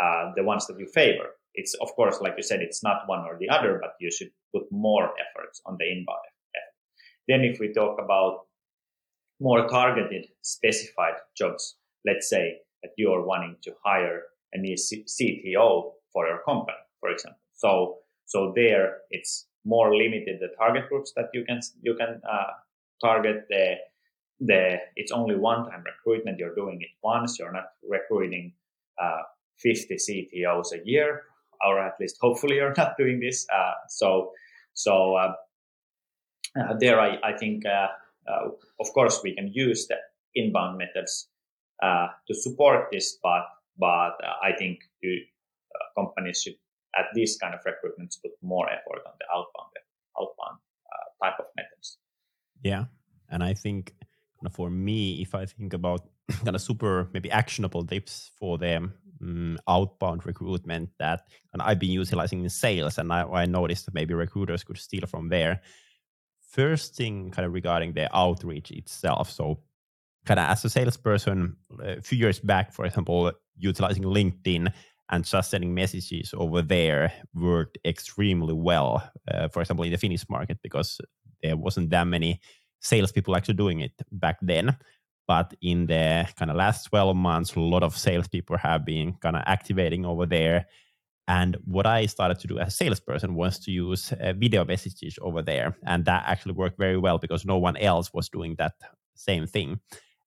uh, 0.01 0.33
the 0.37 0.43
ones 0.43 0.67
that 0.67 0.79
you 0.79 0.87
favor. 0.87 1.31
It's 1.55 1.75
of 1.75 1.89
course, 1.95 2.21
like 2.21 2.35
you 2.37 2.43
said, 2.43 2.61
it's 2.61 2.83
not 2.83 3.03
one 3.07 3.21
or 3.21 3.37
the 3.39 3.49
other, 3.49 3.79
but 3.81 3.95
you 4.01 4.11
should 4.11 4.31
put 4.55 4.65
more 4.71 5.11
efforts 5.25 5.61
on 5.67 5.77
the 5.79 5.91
inbound. 5.91 6.19
Effort. 6.55 6.75
Then, 7.29 7.45
if 7.45 7.59
we 7.61 7.73
talk 7.73 7.99
about 8.03 8.41
more 9.41 9.67
targeted, 9.69 10.27
specified 10.43 11.15
jobs, 11.37 11.77
let's 12.07 12.29
say 12.29 12.59
that 12.83 12.93
you're 12.97 13.25
wanting 13.25 13.57
to 13.63 13.73
hire 13.85 14.23
a 14.53 14.59
new 14.59 14.77
CTO 14.77 15.93
for 16.13 16.27
your 16.27 16.41
company, 16.47 16.79
for 17.01 17.11
example 17.11 17.41
so 17.55 17.99
so 18.27 18.53
there 18.55 18.99
it's 19.11 19.47
more 19.65 19.97
limited 19.97 20.39
the 20.41 20.51
target 20.59 20.89
groups 20.89 21.13
that 21.17 21.29
you 21.33 21.45
can 21.45 21.61
you 21.83 21.95
can 21.95 22.21
uh, 22.31 22.53
target 23.01 23.47
the 23.49 23.77
the 24.41 24.77
it's 24.97 25.13
only 25.13 25.37
one 25.37 25.71
time 25.71 25.83
recruitment 25.85 26.39
you're 26.39 26.55
doing 26.55 26.79
it 26.81 26.91
once 27.03 27.39
you're 27.39 27.53
not 27.53 27.69
recruiting 27.89 28.53
uh, 29.01 29.23
50 29.59 29.95
ctos 29.95 30.73
a 30.73 30.81
year 30.85 31.23
or 31.65 31.81
at 31.81 31.95
least 32.01 32.19
hopefully 32.21 32.57
you're 32.57 32.75
not 32.77 32.97
doing 32.99 33.21
this. 33.21 33.47
Uh, 33.53 33.73
so 33.89 34.33
so 34.75 35.17
uh, 35.17 35.33
uh, 36.59 36.75
there 36.79 37.01
I, 37.01 37.19
I 37.25 37.37
think 37.37 37.65
uh, 37.67 37.89
of 38.81 38.87
course 38.93 39.21
we 39.23 39.35
can 39.35 39.51
use 39.53 39.87
the 39.87 39.97
inbound 40.35 40.79
methods 40.79 41.29
to 41.83 42.35
support 42.35 42.89
this 42.91 43.19
but 43.23 43.45
but 43.79 44.15
I 44.43 44.53
think 44.59 44.79
you, 45.03 45.21
companies 45.97 46.43
should 46.43 46.55
at 46.97 47.07
this 47.15 47.37
kind 47.37 47.55
of 47.55 47.61
recruitment 47.65 48.15
put 48.23 48.33
more 48.43 48.69
effort 48.69 49.03
on 49.07 49.13
the 49.19 49.27
outbound 49.35 49.73
outbound 50.17 50.59
uh, 50.93 51.25
type 51.25 51.39
of 51.39 51.47
methods. 51.57 51.99
Yeah, 52.63 52.85
and 53.29 53.43
I 53.43 53.55
think 53.55 53.95
for 54.53 54.71
me, 54.71 55.21
if 55.21 55.35
I 55.35 55.47
think 55.47 55.73
about 55.73 56.09
kind 56.45 56.55
of 56.55 56.63
super 56.63 57.09
maybe 57.13 57.31
actionable 57.31 57.85
tips 57.85 58.31
for 58.39 58.59
them 58.59 58.95
um, 59.25 59.59
outbound 59.69 60.27
recruitment 60.27 60.91
that 60.99 61.23
and 61.53 61.63
I've 61.63 61.79
been 61.79 61.91
utilizing 61.91 62.43
in 62.43 62.51
sales, 62.51 62.99
and 62.99 63.13
I, 63.13 63.23
I 63.23 63.47
noticed 63.47 63.87
that 63.87 63.95
maybe 63.95 64.15
recruiters 64.15 64.65
could 64.65 64.79
steal 64.79 65.07
from 65.07 65.29
there. 65.29 65.63
First 66.51 66.97
thing, 66.97 67.31
kind 67.31 67.47
of 67.47 67.53
regarding 67.53 67.93
the 67.93 68.15
outreach 68.17 68.71
itself. 68.71 69.31
So, 69.31 69.61
kind 70.25 70.41
of 70.41 70.49
as 70.49 70.65
a 70.65 70.71
salesperson, 70.71 71.57
a 71.83 72.01
few 72.01 72.19
years 72.19 72.39
back, 72.39 72.73
for 72.73 72.85
example, 72.85 73.33
utilizing 73.57 74.05
LinkedIn 74.05 74.73
and 75.11 75.25
just 75.25 75.51
sending 75.51 75.75
messages 75.75 76.33
over 76.37 76.63
there 76.63 77.13
worked 77.35 77.79
extremely 77.85 78.55
well. 78.55 79.11
Uh, 79.31 79.49
for 79.49 79.61
example, 79.61 79.85
in 79.85 79.93
the 79.93 79.99
Finnish 79.99 80.29
market, 80.29 80.59
because 80.63 81.01
there 81.43 81.57
wasn't 81.57 81.91
that 81.91 82.07
many 82.07 82.41
salespeople 82.81 83.37
actually 83.37 83.55
doing 83.55 83.81
it 83.81 83.93
back 84.13 84.39
then. 84.41 84.77
But 85.27 85.55
in 85.63 85.87
the 85.87 86.29
kind 86.37 86.51
of 86.51 86.57
last 86.57 86.85
12 86.85 87.17
months, 87.17 87.55
a 87.55 87.61
lot 87.61 87.83
of 87.83 87.97
salespeople 87.97 88.59
have 88.59 88.85
been 88.85 89.15
kind 89.15 89.37
of 89.37 89.43
activating 89.47 90.05
over 90.05 90.27
there. 90.27 90.67
And 91.27 91.57
what 91.65 91.87
I 91.87 92.07
started 92.07 92.39
to 92.41 92.47
do 92.47 92.59
as 92.59 92.69
a 92.69 92.77
salesperson 92.77 93.35
was 93.35 93.59
to 93.61 93.71
use 93.71 94.13
uh, 94.13 94.35
video 94.37 94.65
messages 94.65 95.19
over 95.23 95.41
there. 95.41 95.77
And 95.87 96.05
that 96.05 96.25
actually 96.27 96.53
worked 96.53 96.79
very 96.79 96.99
well 96.99 97.19
because 97.19 97.47
no 97.47 97.57
one 97.57 97.79
else 97.79 98.13
was 98.13 98.29
doing 98.29 98.57
that 98.59 98.75
same 99.15 99.47
thing. 99.47 99.81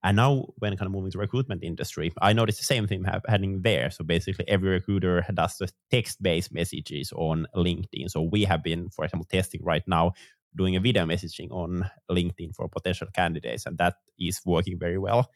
And 0.04 0.16
now, 0.16 0.46
when 0.60 0.78
kind 0.78 0.86
of 0.86 0.92
moving 0.92 1.12
to 1.12 1.18
recruitment 1.18 1.64
industry, 1.64 2.14
I 2.22 2.32
noticed 2.32 2.60
the 2.60 2.66
same 2.66 2.88
thing 2.88 3.04
happening 3.04 3.62
there. 3.64 3.90
So 3.90 4.04
basically, 4.04 4.48
every 4.48 4.70
recruiter 4.70 5.26
does 5.34 5.58
the 5.58 5.70
text-based 5.92 6.54
messages 6.54 7.12
on 7.16 7.48
LinkedIn. 7.56 8.10
So 8.10 8.22
we 8.22 8.44
have 8.44 8.64
been, 8.64 8.90
for 8.90 9.06
example, 9.06 9.28
testing 9.30 9.64
right 9.64 9.84
now 9.88 10.14
doing 10.58 10.76
a 10.76 10.80
video 10.80 11.06
messaging 11.06 11.52
on 11.52 11.90
LinkedIn 12.10 12.56
for 12.56 12.68
potential 12.68 13.08
candidates, 13.14 13.66
and 13.66 13.78
that 13.78 13.96
is 14.20 14.42
working 14.46 14.78
very 14.80 14.98
well. 14.98 15.30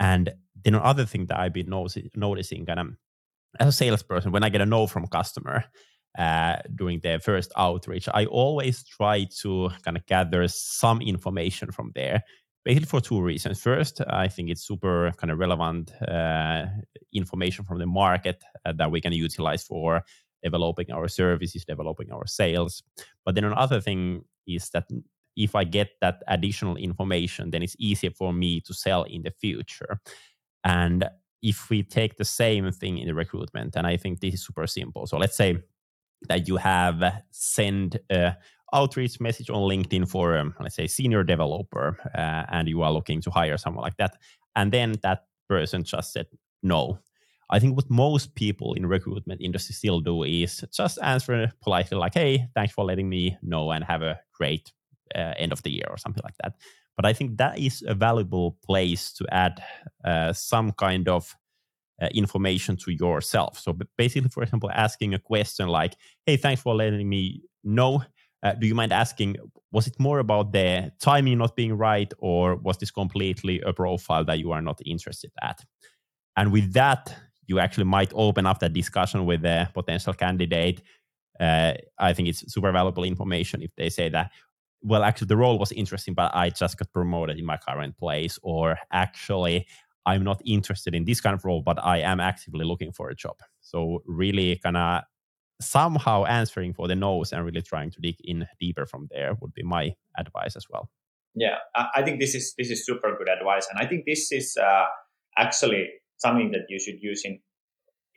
And 0.00 0.30
then 0.64 0.74
another 0.74 1.04
thing 1.04 1.26
that 1.26 1.38
I've 1.38 1.52
been 1.52 1.68
noticing, 1.68 2.66
kind 2.66 2.80
of 2.80 2.86
as 3.58 3.68
a 3.68 3.72
salesperson, 3.72 4.32
when 4.32 4.44
I 4.44 4.48
get 4.48 4.60
a 4.60 4.66
no 4.66 4.86
from 4.86 5.06
customer 5.06 5.64
uh, 6.18 6.56
during 6.74 7.00
the 7.00 7.18
first 7.22 7.52
outreach, 7.56 8.08
I 8.12 8.26
always 8.26 8.84
try 8.84 9.26
to 9.42 9.70
kind 9.82 9.96
of 9.96 10.06
gather 10.06 10.46
some 10.48 11.00
information 11.00 11.72
from 11.72 11.92
there 11.94 12.22
basically 12.64 12.86
for 12.86 13.00
two 13.00 13.22
reasons. 13.22 13.60
First, 13.62 14.02
I 14.08 14.28
think 14.28 14.50
it's 14.50 14.66
super 14.66 15.12
kind 15.16 15.30
of 15.30 15.38
relevant 15.38 15.90
uh, 16.02 16.66
information 17.14 17.64
from 17.64 17.78
the 17.78 17.86
market 17.86 18.42
uh, 18.66 18.72
that 18.76 18.90
we 18.90 19.00
can 19.00 19.12
utilize 19.12 19.64
for 19.64 20.02
developing 20.42 20.92
our 20.92 21.08
services, 21.08 21.64
developing 21.64 22.12
our 22.12 22.26
sales. 22.26 22.82
But 23.24 23.34
then 23.34 23.44
another 23.44 23.80
thing 23.80 24.24
is 24.48 24.70
that 24.70 24.88
if 25.36 25.54
I 25.54 25.64
get 25.64 25.90
that 26.00 26.22
additional 26.26 26.76
information, 26.76 27.50
then 27.50 27.62
it's 27.62 27.76
easier 27.78 28.10
for 28.10 28.32
me 28.32 28.60
to 28.62 28.74
sell 28.74 29.04
in 29.04 29.22
the 29.22 29.30
future. 29.30 30.00
And 30.64 31.08
if 31.42 31.70
we 31.70 31.84
take 31.84 32.16
the 32.16 32.24
same 32.24 32.72
thing 32.72 32.98
in 32.98 33.06
the 33.06 33.14
recruitment, 33.14 33.76
and 33.76 33.86
I 33.86 33.96
think 33.96 34.20
this 34.20 34.34
is 34.34 34.44
super 34.44 34.66
simple. 34.66 35.06
So 35.06 35.16
let's 35.16 35.36
say 35.36 35.58
that 36.28 36.48
you 36.48 36.56
have 36.56 37.22
sent 37.30 37.96
uh, 38.10 38.32
outreach 38.74 39.20
message 39.20 39.50
on 39.50 39.62
LinkedIn 39.62 40.08
for, 40.08 40.36
um, 40.36 40.54
let's 40.60 40.74
say, 40.74 40.88
senior 40.88 41.22
developer, 41.22 41.96
uh, 42.16 42.44
and 42.50 42.68
you 42.68 42.82
are 42.82 42.92
looking 42.92 43.20
to 43.22 43.30
hire 43.30 43.56
someone 43.56 43.84
like 43.84 43.96
that, 43.98 44.16
and 44.56 44.72
then 44.72 44.96
that 45.02 45.26
person 45.48 45.84
just 45.84 46.12
said 46.12 46.26
no. 46.62 46.98
I 47.50 47.58
think 47.58 47.76
what 47.76 47.90
most 47.90 48.34
people 48.34 48.74
in 48.74 48.86
recruitment 48.86 49.40
industry 49.40 49.74
still 49.74 50.00
do 50.00 50.22
is 50.24 50.64
just 50.72 50.98
answer 51.02 51.52
politely, 51.62 51.96
like, 51.98 52.14
"Hey, 52.14 52.48
thanks 52.54 52.72
for 52.74 52.84
letting 52.84 53.08
me 53.08 53.38
know, 53.42 53.70
and 53.72 53.84
have 53.84 54.02
a 54.02 54.20
great 54.32 54.72
uh, 55.14 55.34
end 55.38 55.52
of 55.52 55.62
the 55.62 55.70
year 55.70 55.86
or 55.88 55.96
something 55.98 56.22
like 56.24 56.36
that. 56.42 56.54
But 56.96 57.06
I 57.06 57.12
think 57.12 57.38
that 57.38 57.58
is 57.58 57.82
a 57.86 57.94
valuable 57.94 58.58
place 58.64 59.12
to 59.14 59.26
add 59.30 59.62
uh, 60.04 60.32
some 60.32 60.72
kind 60.72 61.08
of 61.08 61.34
uh, 62.02 62.08
information 62.14 62.76
to 62.76 62.92
yourself. 62.92 63.58
So 63.58 63.76
basically, 63.96 64.30
for 64.30 64.42
example, 64.42 64.70
asking 64.72 65.14
a 65.14 65.18
question 65.18 65.68
like, 65.68 65.96
"Hey, 66.26 66.36
thanks 66.36 66.62
for 66.62 66.74
letting 66.74 67.08
me 67.08 67.42
know. 67.64 68.02
Uh, 68.42 68.54
do 68.54 68.66
you 68.66 68.74
mind 68.74 68.92
asking? 68.92 69.36
Was 69.72 69.86
it 69.86 69.98
more 69.98 70.20
about 70.20 70.52
the 70.52 70.92
timing 71.00 71.38
not 71.38 71.56
being 71.56 71.74
right, 71.76 72.12
or 72.18 72.56
was 72.56 72.78
this 72.78 72.90
completely 72.90 73.60
a 73.62 73.72
profile 73.72 74.24
that 74.24 74.38
you 74.38 74.52
are 74.52 74.62
not 74.62 74.80
interested 74.84 75.32
at?" 75.42 75.64
And 76.36 76.52
with 76.52 76.72
that, 76.74 77.14
you 77.48 77.58
actually 77.58 77.84
might 77.84 78.12
open 78.14 78.46
up 78.46 78.60
that 78.60 78.72
discussion 78.72 79.26
with 79.26 79.42
the 79.42 79.68
potential 79.74 80.12
candidate. 80.12 80.82
Uh, 81.40 81.72
I 81.98 82.12
think 82.12 82.28
it's 82.28 82.52
super 82.52 82.70
valuable 82.70 83.04
information 83.04 83.62
if 83.62 83.70
they 83.76 83.88
say 83.88 84.08
that, 84.10 84.30
well, 84.82 85.02
actually, 85.02 85.26
the 85.26 85.36
role 85.36 85.58
was 85.58 85.72
interesting, 85.72 86.14
but 86.14 86.32
I 86.34 86.50
just 86.50 86.78
got 86.78 86.92
promoted 86.92 87.38
in 87.38 87.44
my 87.44 87.56
current 87.56 87.96
place, 87.96 88.38
or 88.42 88.78
actually, 88.92 89.66
I'm 90.06 90.22
not 90.22 90.40
interested 90.44 90.94
in 90.94 91.04
this 91.04 91.20
kind 91.20 91.34
of 91.34 91.44
role, 91.44 91.62
but 91.62 91.82
I 91.82 91.98
am 91.98 92.20
actively 92.20 92.64
looking 92.64 92.92
for 92.92 93.10
a 93.10 93.14
job. 93.14 93.36
So, 93.60 94.02
really, 94.06 94.56
kind 94.62 94.76
of 94.76 95.02
somehow 95.60 96.24
answering 96.26 96.74
for 96.74 96.86
the 96.86 96.94
no's 96.94 97.32
and 97.32 97.44
really 97.44 97.62
trying 97.62 97.90
to 97.90 98.00
dig 98.00 98.16
in 98.22 98.46
deeper 98.60 98.86
from 98.86 99.08
there 99.10 99.36
would 99.40 99.52
be 99.52 99.64
my 99.64 99.92
advice 100.16 100.54
as 100.54 100.66
well. 100.70 100.88
Yeah, 101.34 101.56
I 101.74 102.02
think 102.02 102.20
this 102.20 102.34
is 102.34 102.54
this 102.56 102.70
is 102.70 102.86
super 102.86 103.16
good 103.16 103.28
advice, 103.28 103.66
and 103.70 103.84
I 103.84 103.88
think 103.88 104.04
this 104.06 104.30
is 104.32 104.56
uh, 104.56 104.86
actually 105.36 105.88
something 106.18 106.50
that 106.52 106.66
you 106.68 106.78
should 106.78 107.02
use 107.02 107.24
in 107.24 107.40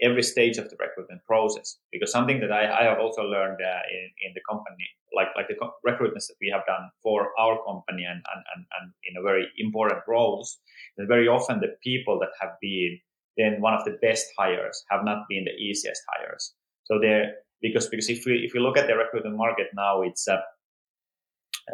every 0.02 0.24
stage 0.24 0.58
of 0.58 0.70
the 0.70 0.78
recruitment 0.80 1.24
process. 1.26 1.78
Because 1.92 2.12
something 2.12 2.40
that 2.40 2.52
I, 2.52 2.82
I 2.82 2.84
have 2.90 3.00
also 3.00 3.22
learned 3.22 3.60
uh, 3.62 3.82
in, 3.92 4.10
in 4.26 4.32
the 4.34 4.42
company, 4.50 4.88
like 5.16 5.30
like 5.36 5.48
the 5.48 5.56
co- 5.56 5.78
recruitments 5.86 6.28
that 6.28 6.40
we 6.42 6.50
have 6.54 6.66
done 6.66 6.90
for 7.04 7.30
our 7.40 7.58
company 7.64 8.04
and, 8.04 8.22
and, 8.34 8.44
and, 8.56 8.66
and 8.80 8.94
in 9.08 9.18
a 9.18 9.24
very 9.24 9.46
important 9.60 10.02
roles, 10.08 10.60
that 10.98 11.08
very 11.08 11.28
often 11.28 11.60
the 11.60 11.76
people 11.84 12.20
that 12.20 12.34
have 12.42 12.58
been 12.62 13.00
then 13.38 13.62
one 13.62 13.74
of 13.74 13.86
the 13.86 13.98
best 14.02 14.26
hires 14.38 14.84
have 14.90 15.06
not 15.06 15.26
been 15.30 15.46
the 15.46 15.52
easiest 15.52 16.02
hires. 16.10 16.54
So 16.84 17.00
there, 17.00 17.36
because 17.62 17.88
because 17.88 18.10
if 18.10 18.26
we 18.26 18.44
if 18.46 18.54
we 18.54 18.60
look 18.60 18.78
at 18.78 18.88
the 18.88 18.96
recruitment 18.96 19.38
market 19.38 19.68
now, 19.74 20.02
it's 20.02 20.28
uh, 20.28 20.42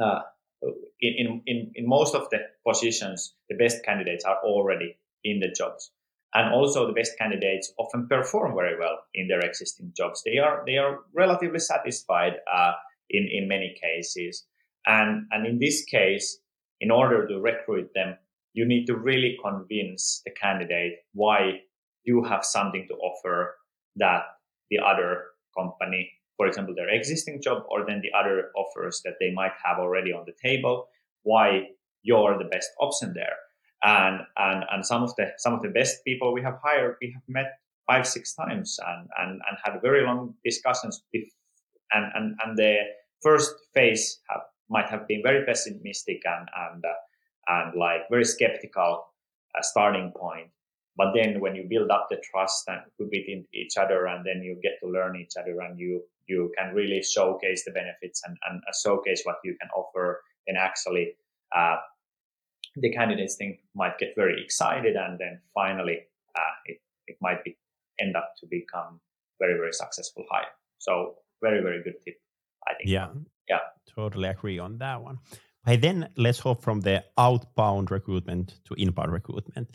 uh, 0.03 0.19
in, 1.00 1.41
in 1.46 1.72
in 1.75 1.88
most 1.88 2.13
of 2.13 2.29
the 2.29 2.39
positions, 2.67 3.34
the 3.50 3.55
best 3.55 3.84
candidates 3.86 4.25
are 4.25 4.38
already 4.43 4.98
in 5.24 5.39
the 5.39 5.50
jobs 5.50 5.91
and 6.34 6.53
also 6.53 6.86
the 6.86 6.93
best 6.93 7.17
candidates 7.17 7.72
often 7.77 8.07
perform 8.07 8.53
very 8.55 8.77
well 8.77 9.00
in 9.13 9.27
their 9.27 9.39
existing 9.39 9.93
jobs. 9.96 10.22
They 10.25 10.38
are 10.38 10.63
they 10.65 10.77
are 10.77 11.00
relatively 11.13 11.60
satisfied 11.60 12.34
uh, 12.51 12.74
in 13.10 13.27
in 13.31 13.48
many 13.48 13.75
cases, 13.81 14.46
and 14.86 15.27
and 15.31 15.48
in 15.48 15.60
this 15.60 15.84
case, 15.86 16.39
in 16.81 16.91
order 16.91 17.27
to 17.27 17.39
recruit 17.39 17.89
them, 17.96 18.17
you 18.53 18.65
need 18.65 18.86
to 18.88 18.96
really 18.96 19.38
convince 19.43 20.22
the 20.25 20.31
candidate 20.31 20.93
why 21.13 21.62
you 22.03 22.24
have 22.24 22.43
something 22.43 22.86
to 22.88 22.96
offer 22.96 23.55
that 23.96 24.24
the 24.69 24.79
other 24.79 25.25
company, 25.57 26.12
for 26.36 26.48
example, 26.48 26.75
their 26.75 26.89
existing 26.89 27.41
job, 27.41 27.63
or 27.69 27.86
then 27.86 28.01
the 28.01 28.17
other 28.17 28.51
offers 28.55 29.01
that 29.05 29.15
they 29.19 29.31
might 29.34 29.53
have 29.63 29.79
already 29.79 30.12
on 30.12 30.25
the 30.25 30.34
table, 30.41 30.88
why 31.24 31.67
you're 32.03 32.38
the 32.38 32.50
best 32.51 32.69
option 32.79 33.13
there 33.13 33.38
and 33.88 34.20
and 34.38 34.65
and 34.72 34.86
some 34.86 35.01
of 35.01 35.15
the 35.15 35.32
some 35.38 35.53
of 35.53 35.62
the 35.62 35.70
best 35.70 36.03
people 36.03 36.34
we 36.34 36.41
have 36.41 36.60
hired 36.62 36.98
we 37.01 37.12
have 37.12 37.24
met 37.27 37.60
five 37.88 38.06
six 38.06 38.34
times 38.36 38.79
and 38.86 39.08
and, 39.20 39.32
and 39.48 39.58
had 39.63 39.82
very 39.82 40.03
long 40.03 40.34
discussions 40.44 41.01
and 41.13 42.06
and 42.15 42.36
and 42.44 42.58
the 42.58 42.75
first 43.24 43.56
phase 43.74 44.20
have, 44.29 44.41
might 44.70 44.89
have 44.89 45.08
been 45.08 45.22
very 45.24 45.46
pessimistic 45.46 46.22
and 46.25 46.50
and 46.63 46.84
uh, 46.86 47.00
and 47.48 47.79
like 47.79 48.01
very 48.10 48.25
skeptical 48.25 49.06
uh, 49.56 49.62
starting 49.62 50.12
point. 50.12 50.50
But 50.97 51.13
then 51.13 51.39
when 51.39 51.56
you 51.56 51.63
build 51.69 51.91
up 51.91 52.08
the 52.10 52.19
trust 52.32 52.67
and 52.67 52.82
within 53.00 53.45
each 53.54 53.78
other 53.78 54.08
and 54.08 54.26
then 54.26 54.41
you 54.41 54.60
get 54.62 54.80
to 54.82 54.89
learn 54.89 55.15
each 55.15 55.34
other 55.39 55.62
and 55.62 55.80
you 55.80 56.02
you 56.28 56.52
can 56.58 56.73
really 56.73 57.02
showcase 57.02 57.63
the 57.63 57.71
benefits 57.71 58.21
and, 58.26 58.36
and 58.50 58.62
uh, 58.67 58.73
showcase 58.84 59.21
what 59.23 59.38
you 59.45 59.56
can 59.62 59.69
offer 59.69 60.19
and 60.47 60.58
actually 60.58 61.15
uh, 61.56 61.78
the 62.79 62.91
candidates 62.91 63.35
think 63.35 63.59
might 63.75 63.97
get 63.97 64.09
very 64.15 64.41
excited 64.43 64.95
and 64.95 65.19
then 65.19 65.41
finally 65.53 65.99
uh, 66.35 66.55
it, 66.65 66.77
it 67.07 67.17
might 67.21 67.43
be 67.43 67.57
end 67.99 68.15
up 68.15 68.33
to 68.39 68.47
become 68.49 68.99
very 69.39 69.55
very 69.55 69.73
successful 69.73 70.25
hire. 70.31 70.45
So 70.77 71.15
very 71.41 71.61
very 71.61 71.83
good 71.83 71.95
tip 72.03 72.15
i 72.67 72.73
think. 72.73 72.89
Yeah. 72.89 73.09
Yeah. 73.49 73.59
Totally 73.95 74.27
agree 74.29 74.59
on 74.59 74.77
that 74.79 75.01
one. 75.01 75.19
But 75.65 75.81
then 75.81 76.09
let's 76.17 76.39
hop 76.39 76.61
from 76.61 76.81
the 76.81 77.03
outbound 77.17 77.91
recruitment 77.91 78.59
to 78.65 78.73
inbound 78.75 79.11
recruitment. 79.11 79.69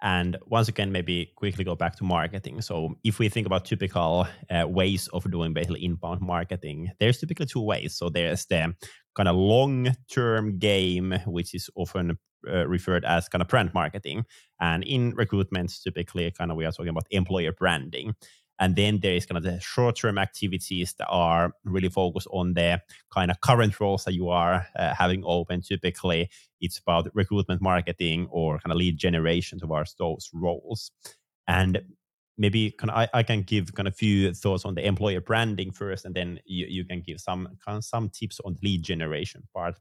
And 0.00 0.36
once 0.46 0.68
again, 0.68 0.92
maybe 0.92 1.32
quickly 1.36 1.64
go 1.64 1.74
back 1.74 1.96
to 1.96 2.04
marketing. 2.04 2.60
So, 2.60 2.94
if 3.02 3.18
we 3.18 3.28
think 3.28 3.46
about 3.48 3.64
typical 3.64 4.28
uh, 4.48 4.68
ways 4.68 5.08
of 5.08 5.28
doing 5.28 5.52
basically 5.52 5.84
inbound 5.84 6.20
marketing, 6.20 6.90
there's 7.00 7.18
typically 7.18 7.46
two 7.46 7.62
ways. 7.62 7.96
So, 7.96 8.08
there's 8.08 8.46
the 8.46 8.74
kind 9.16 9.28
of 9.28 9.34
long 9.34 9.96
term 10.08 10.58
game, 10.60 11.18
which 11.26 11.52
is 11.52 11.68
often 11.74 12.16
uh, 12.46 12.66
referred 12.66 13.04
as 13.04 13.28
kind 13.28 13.42
of 13.42 13.48
brand 13.48 13.72
marketing. 13.74 14.24
And 14.60 14.84
in 14.84 15.14
recruitment, 15.14 15.72
typically, 15.82 16.30
kind 16.30 16.50
of 16.50 16.56
we 16.56 16.64
are 16.64 16.72
talking 16.72 16.90
about 16.90 17.06
employer 17.10 17.52
branding. 17.52 18.14
And 18.60 18.74
then 18.74 18.98
there 19.00 19.14
is 19.14 19.24
kind 19.24 19.36
of 19.36 19.44
the 19.44 19.60
short 19.60 19.96
term 19.96 20.18
activities 20.18 20.94
that 20.98 21.06
are 21.08 21.52
really 21.64 21.88
focused 21.88 22.26
on 22.32 22.54
the 22.54 22.82
kind 23.12 23.30
of 23.30 23.40
current 23.40 23.78
roles 23.78 24.04
that 24.04 24.14
you 24.14 24.30
are 24.30 24.66
uh, 24.76 24.94
having 24.94 25.22
open. 25.24 25.62
Typically, 25.62 26.28
it's 26.60 26.78
about 26.78 27.08
recruitment 27.14 27.62
marketing 27.62 28.26
or 28.30 28.58
kind 28.58 28.72
of 28.72 28.78
lead 28.78 28.98
generation 28.98 29.60
towards 29.60 29.94
those 29.94 30.28
roles. 30.34 30.90
And 31.46 31.80
maybe 32.36 32.70
kind 32.70 32.90
of 32.90 32.96
I, 32.96 33.08
I 33.12 33.22
can 33.22 33.42
give 33.42 33.74
kind 33.74 33.88
of 33.88 33.96
few 33.96 34.32
thoughts 34.32 34.64
on 34.64 34.74
the 34.74 34.86
employer 34.86 35.20
branding 35.20 35.72
first, 35.72 36.04
and 36.04 36.14
then 36.14 36.40
you, 36.44 36.66
you 36.68 36.84
can 36.84 37.00
give 37.00 37.20
some 37.20 37.48
kind 37.64 37.78
of 37.78 37.84
some 37.84 38.08
tips 38.08 38.40
on 38.44 38.54
the 38.54 38.60
lead 38.62 38.82
generation 38.82 39.42
part. 39.54 39.78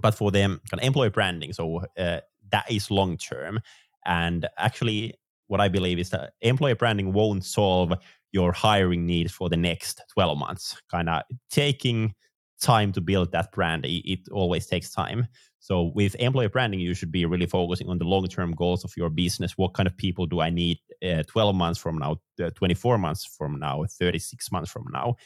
But 0.00 0.14
for 0.14 0.30
them, 0.30 0.60
kind 0.70 0.80
of 0.80 0.86
employer 0.86 1.10
branding, 1.10 1.52
so 1.52 1.82
uh, 1.98 2.20
that 2.50 2.70
is 2.70 2.90
long 2.90 3.16
term. 3.16 3.60
And 4.06 4.46
actually, 4.58 5.14
what 5.46 5.60
I 5.60 5.68
believe 5.68 5.98
is 5.98 6.10
that 6.10 6.32
employer 6.40 6.74
branding 6.74 7.12
won't 7.12 7.44
solve 7.44 7.92
your 8.32 8.52
hiring 8.52 9.06
needs 9.06 9.32
for 9.32 9.48
the 9.48 9.56
next 9.56 10.02
12 10.12 10.36
months. 10.36 10.80
Kind 10.90 11.08
of 11.08 11.22
taking 11.50 12.14
time 12.60 12.92
to 12.92 13.00
build 13.00 13.32
that 13.32 13.52
brand, 13.52 13.84
it, 13.84 14.10
it, 14.10 14.20
always 14.32 14.66
takes 14.66 14.90
time. 14.90 15.28
So 15.60 15.92
with 15.94 16.14
employer 16.16 16.48
branding, 16.48 16.80
you 16.80 16.94
should 16.94 17.12
be 17.12 17.24
really 17.24 17.46
focusing 17.46 17.88
on 17.88 17.98
the 17.98 18.04
long-term 18.04 18.52
goals 18.52 18.84
of 18.84 18.92
your 18.96 19.10
business. 19.10 19.56
What 19.56 19.74
kind 19.74 19.86
of 19.86 19.96
people 19.96 20.26
do 20.26 20.40
I 20.40 20.50
need 20.50 20.78
uh, 21.02 21.22
12 21.26 21.54
months 21.54 21.80
from 21.80 21.98
now, 21.98 22.16
uh, 22.42 22.50
24 22.50 22.98
months 22.98 23.24
from 23.24 23.58
now, 23.58 23.84
36 23.88 24.52
months 24.52 24.70
from 24.70 24.86
now? 24.92 25.16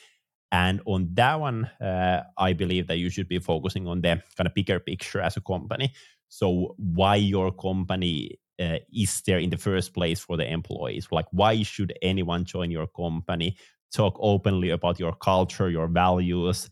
And 0.50 0.80
on 0.86 1.10
that 1.14 1.40
one, 1.40 1.66
uh, 1.80 2.22
I 2.38 2.54
believe 2.54 2.86
that 2.86 2.98
you 2.98 3.10
should 3.10 3.28
be 3.28 3.38
focusing 3.38 3.86
on 3.86 4.00
the 4.00 4.22
kind 4.36 4.46
of 4.46 4.54
bigger 4.54 4.80
picture 4.80 5.20
as 5.20 5.36
a 5.36 5.40
company. 5.40 5.92
So 6.28 6.74
why 6.78 7.16
your 7.16 7.52
company 7.52 8.38
uh, 8.60 8.78
is 8.92 9.22
there 9.22 9.38
in 9.38 9.50
the 9.50 9.56
first 9.56 9.94
place 9.94 10.20
for 10.20 10.36
the 10.36 10.50
employees? 10.50 11.08
Like, 11.10 11.26
why 11.30 11.62
should 11.62 11.92
anyone 12.02 12.44
join 12.44 12.70
your 12.70 12.86
company? 12.86 13.56
Talk 13.92 14.16
openly 14.20 14.70
about 14.70 14.98
your 14.98 15.14
culture, 15.14 15.70
your 15.70 15.86
values. 15.86 16.68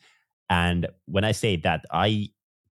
And 0.48 0.88
when 1.06 1.24
I 1.24 1.32
say 1.32 1.56
that, 1.56 1.84
I 1.90 2.28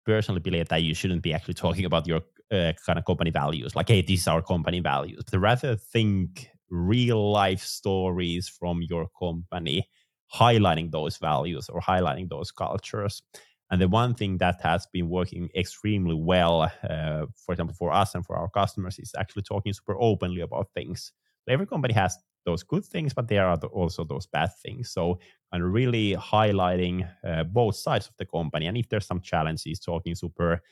personally 0.05 0.41
believe 0.41 0.69
that 0.69 0.83
you 0.83 0.95
shouldn't 0.95 1.23
be 1.23 1.33
actually 1.33 1.55
talking 1.55 1.85
about 1.85 2.07
your 2.07 2.21
uh, 2.51 2.73
kind 2.85 2.99
of 2.99 3.05
company 3.05 3.31
values, 3.31 3.77
like, 3.77 3.89
hey, 3.89 4.03
these 4.03 4.27
are 4.27 4.37
our 4.37 4.43
company 4.43 4.81
values, 4.81 5.23
but 5.31 5.39
rather 5.39 5.77
think 5.77 6.49
real 6.71 7.31
life 7.33 7.63
stories 7.63 8.49
from 8.49 8.83
your 8.83 9.09
company, 9.19 9.89
highlighting 10.35 10.91
those 10.91 11.17
values 11.19 11.69
or 11.69 11.81
highlighting 11.81 12.29
those 12.29 12.51
cultures. 12.51 13.23
And 13.71 13.81
the 13.81 13.89
one 13.89 14.15
thing 14.15 14.39
that 14.39 14.61
has 14.63 14.87
been 14.93 15.09
working 15.09 15.49
extremely 15.55 16.15
well, 16.15 16.63
uh, 16.63 17.27
for 17.37 17.53
example, 17.53 17.75
for 17.79 17.93
us 17.93 18.15
and 18.15 18.27
for 18.27 18.37
our 18.37 18.49
customers, 18.51 18.99
is 18.99 19.13
actually 19.17 19.43
talking 19.43 19.73
super 19.73 19.97
openly 20.01 20.41
about 20.41 20.69
things. 20.75 21.13
Every 21.49 21.67
company 21.67 21.95
has 21.95 22.17
those 22.45 22.63
good 22.63 22.85
things, 22.85 23.13
but 23.15 23.29
there 23.29 23.47
are 23.47 23.57
also 23.73 24.05
those 24.05 24.27
bad 24.27 24.51
things. 24.63 24.91
So, 24.91 25.21
and 25.53 25.73
really 25.73 26.15
highlighting 26.17 27.09
uh, 27.25 27.45
both 27.45 27.77
sides 27.77 28.09
of 28.09 28.17
the 28.19 28.27
company, 28.27 28.67
and 28.67 28.77
if 28.77 28.89
there's 28.89 29.07
some 29.07 29.21
challenges, 29.21 29.79
talking 29.79 30.15
super 30.15 30.63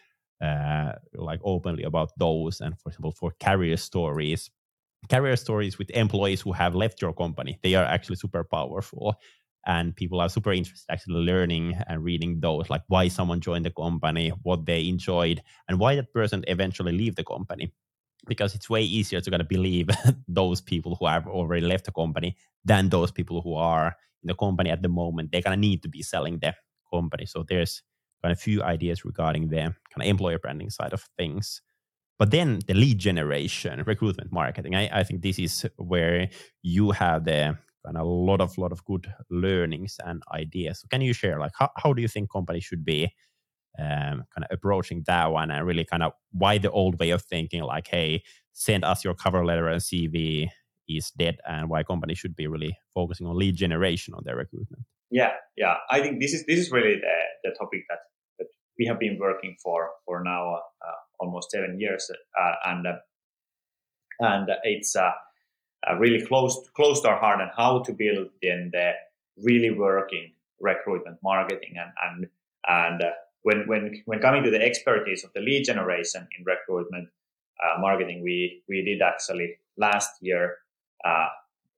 uh, 0.41 0.93
like 1.15 1.41
openly 1.45 1.83
about 1.85 2.13
those. 2.19 2.61
And 2.61 2.79
for 2.79 2.91
example, 2.91 3.13
for 3.13 3.33
career 3.41 3.77
stories, 3.77 4.51
career 5.11 5.37
stories 5.37 5.79
with 5.79 5.91
employees 5.91 6.41
who 6.41 6.53
have 6.53 6.75
left 6.75 7.01
your 7.03 7.13
company, 7.13 7.59
they 7.63 7.75
are 7.75 7.85
actually 7.85 8.17
super 8.17 8.45
powerful 8.45 9.17
and 9.69 9.95
people 9.95 10.21
are 10.21 10.31
super 10.31 10.53
interested 10.53 10.91
actually 10.91 11.21
learning 11.21 11.77
and 11.87 12.03
reading 12.03 12.41
those 12.41 12.71
like 12.71 12.83
why 12.89 13.07
someone 13.07 13.39
joined 13.39 13.67
the 13.67 13.71
company 13.71 14.33
what 14.43 14.65
they 14.65 14.89
enjoyed 14.89 15.43
and 15.69 15.79
why 15.79 15.95
that 15.95 16.13
person 16.13 16.43
eventually 16.49 16.93
leave 16.93 17.15
the 17.15 17.25
company. 17.25 17.73
Because 18.27 18.55
it's 18.55 18.69
way 18.69 18.83
easier 18.83 19.21
to 19.21 19.31
kind 19.31 19.41
of 19.41 19.49
believe 19.49 19.89
those 20.29 20.61
people 20.61 20.97
who 20.97 21.07
have 21.07 21.27
already 21.29 21.65
left 21.65 21.85
the 21.85 21.93
company 21.93 22.37
than 22.65 22.89
those 22.89 23.13
people 23.13 23.43
who 23.43 23.55
are 23.55 23.95
in 24.23 24.27
the 24.27 24.35
company 24.35 24.71
at 24.71 24.83
the 24.83 24.89
moment. 24.89 25.31
They 25.31 25.43
kind 25.43 25.55
of 25.55 25.61
need 25.61 25.83
to 25.83 25.89
be 25.89 26.03
selling 26.03 26.39
the 26.39 26.55
company. 26.93 27.27
So 27.27 27.45
there's 27.47 27.83
kind 28.23 28.33
of 28.33 28.41
few 28.41 28.63
ideas 28.63 29.05
regarding 29.05 29.49
the 29.49 29.61
kind 29.61 30.01
of 30.01 30.07
employer 30.07 30.39
branding 30.39 30.71
side 30.71 30.93
of 30.93 31.07
things. 31.17 31.63
But 32.19 32.33
then 32.33 32.59
the 32.67 32.75
lead 32.75 32.99
generation, 32.99 33.83
recruitment 33.87 34.33
marketing, 34.33 34.75
I, 34.75 35.01
I 35.01 35.05
think 35.05 35.23
this 35.23 35.39
is 35.39 35.67
where 35.77 36.29
you 36.63 36.91
have 36.91 37.25
the 37.25 37.57
of 37.85 37.97
a 37.97 38.05
lot 38.05 38.41
of 38.41 38.57
lot 38.59 38.73
of 38.73 38.85
good 38.85 39.13
learnings 39.31 39.97
and 40.05 40.23
ideas. 40.33 40.81
So 40.81 40.89
can 40.91 41.01
you 41.01 41.13
share 41.13 41.39
like 41.39 41.53
how, 41.59 41.71
how 41.77 41.93
do 41.93 42.03
you 42.03 42.09
think 42.09 42.31
companies 42.31 42.65
should 42.65 42.85
be 42.85 43.15
um, 43.79 44.25
kind 44.35 44.45
of 44.45 44.49
approaching 44.51 45.05
that 45.07 45.31
one 45.31 45.51
and 45.51 45.67
really 45.67 45.85
kind 45.85 46.03
of 46.03 46.13
why 46.33 46.59
the 46.59 46.71
old 46.71 46.99
way 46.99 47.11
of 47.11 47.23
thinking 47.23 47.63
like 47.63 47.87
hey 47.89 48.23
send 48.53 48.85
us 48.85 49.05
your 49.05 49.15
cover 49.15 49.45
letter 49.45 49.69
and 49.69 49.81
CV 49.81 50.49
is 50.89 51.11
dead 51.13 51.39
and 51.47 51.69
why 51.69 51.83
companies 51.83 52.19
should 52.19 52.35
be 52.35 52.47
really 52.47 52.77
focusing 52.95 53.27
on 53.27 53.37
lead 53.37 53.55
generation 53.55 54.15
on 54.15 54.23
their 54.25 54.37
recruitment. 54.37 54.85
Yeah, 55.11 55.33
yeah. 55.57 55.77
I 55.91 56.01
think 56.01 56.21
this 56.21 56.33
is 56.33 56.45
this 56.47 56.59
is 56.59 56.71
really 56.71 56.95
the, 56.95 57.19
the 57.45 57.57
topic 57.59 57.85
that, 57.89 57.99
that 58.39 58.47
we 58.79 58.87
have 58.87 58.99
been 58.99 59.19
working 59.21 59.57
for 59.63 59.91
for 60.05 60.23
now 60.23 60.55
uh, 60.55 60.99
almost 61.21 61.51
seven 61.51 61.79
years, 61.79 62.11
uh, 62.39 62.53
and 62.67 62.87
uh, 62.87 62.93
and 64.21 64.51
it's 64.65 64.97
uh, 64.97 65.11
really 65.99 66.25
close 66.25 66.69
close 66.75 67.01
to 67.03 67.09
our 67.09 67.19
heart 67.19 67.41
and 67.41 67.51
how 67.57 67.81
to 67.81 67.93
build 67.93 68.29
in 68.43 68.71
the 68.73 68.93
really 69.43 69.71
working 69.71 70.33
recruitment 70.61 71.19
marketing 71.23 71.75
and 71.77 71.93
and 72.05 72.27
and 72.67 73.03
uh, 73.03 73.11
when 73.43 73.67
when 73.67 74.03
when 74.07 74.19
coming 74.19 74.43
to 74.43 74.51
the 74.51 74.61
expertise 74.61 75.25
of 75.25 75.33
the 75.35 75.41
lead 75.41 75.65
generation 75.65 76.27
in 76.37 76.45
recruitment 76.45 77.09
uh, 77.63 77.81
marketing, 77.81 78.23
we 78.23 78.63
we 78.69 78.83
did 78.83 79.03
actually 79.03 79.57
last 79.77 80.11
year 80.21 80.59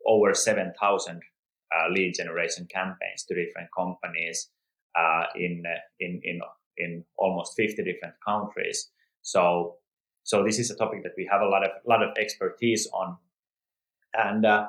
over 0.07 0.33
seven 0.35 0.73
thousand 0.81 1.21
uh, 1.71 1.89
lead 1.91 2.15
generation 2.15 2.67
campaigns 2.73 3.25
to 3.25 3.35
different 3.35 3.69
companies 3.77 4.49
uh, 4.99 5.25
in, 5.37 5.63
in, 6.01 6.21
in, 6.25 6.41
in 6.77 7.05
almost 7.17 7.55
50 7.57 7.85
different 7.85 8.15
countries. 8.25 8.91
So, 9.23 9.77
so 10.25 10.45
this 10.45 10.59
is 10.59 10.71
a 10.71 10.77
topic 10.77 11.03
that 11.05 11.13
we 11.17 11.29
have 11.31 11.43
a 11.43 11.47
lot 11.47 11.65
of, 11.65 11.71
lot 11.87 12.03
of 12.03 12.11
expertise 12.19 12.89
on. 12.93 13.17
And, 14.15 14.45
uh, 14.45 14.69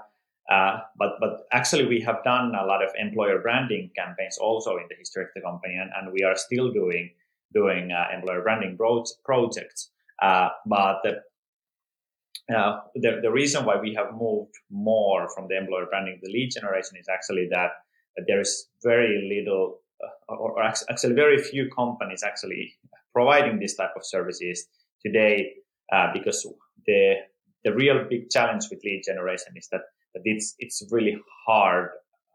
uh, 0.49 0.79
but 0.97 1.13
but 1.19 1.47
actually 1.53 1.85
we 1.85 2.01
have 2.01 2.23
done 2.23 2.53
a 2.55 2.65
lot 2.65 2.83
of 2.83 2.89
employer 2.97 3.39
branding 3.41 3.91
campaigns 3.95 4.37
also 4.37 4.77
in 4.77 4.85
the 4.89 4.95
history 4.97 5.23
of 5.23 5.29
the 5.35 5.41
company, 5.41 5.75
and, 5.75 5.91
and 5.95 6.11
we 6.11 6.23
are 6.23 6.35
still 6.35 6.71
doing 6.71 7.11
doing 7.53 7.91
uh, 7.91 8.15
employer 8.15 8.41
branding 8.41 8.75
pro- 8.77 9.05
projects. 9.23 9.91
Uh, 10.21 10.49
but 10.65 10.99
the, 11.03 12.55
uh, 12.55 12.81
the, 12.95 13.19
the 13.21 13.31
reason 13.31 13.65
why 13.65 13.77
we 13.79 13.93
have 13.93 14.13
moved 14.13 14.53
more 14.69 15.27
from 15.35 15.47
the 15.47 15.57
employer 15.57 15.85
branding 15.89 16.19
to 16.19 16.27
the 16.27 16.31
lead 16.31 16.51
generation 16.51 16.97
is 16.99 17.07
actually 17.09 17.47
that, 17.51 17.71
there 18.27 18.41
is 18.41 18.67
very 18.83 19.29
little, 19.33 19.79
or, 20.27 20.51
or, 20.51 20.63
actually 20.63 21.13
very 21.13 21.37
few 21.37 21.69
companies 21.69 22.23
actually 22.23 22.73
providing 23.13 23.57
this 23.59 23.75
type 23.75 23.91
of 23.95 24.05
services 24.05 24.67
today, 25.05 25.53
uh, 25.93 26.07
because 26.13 26.45
the 26.85 27.15
the 27.63 27.73
real 27.73 28.05
big 28.09 28.29
challenge 28.29 28.65
with 28.69 28.83
lead 28.83 29.03
generation 29.05 29.53
is 29.55 29.67
that, 29.71 29.81
that 30.13 30.21
it's 30.25 30.55
it's 30.59 30.83
really 30.91 31.17
hard, 31.45 31.89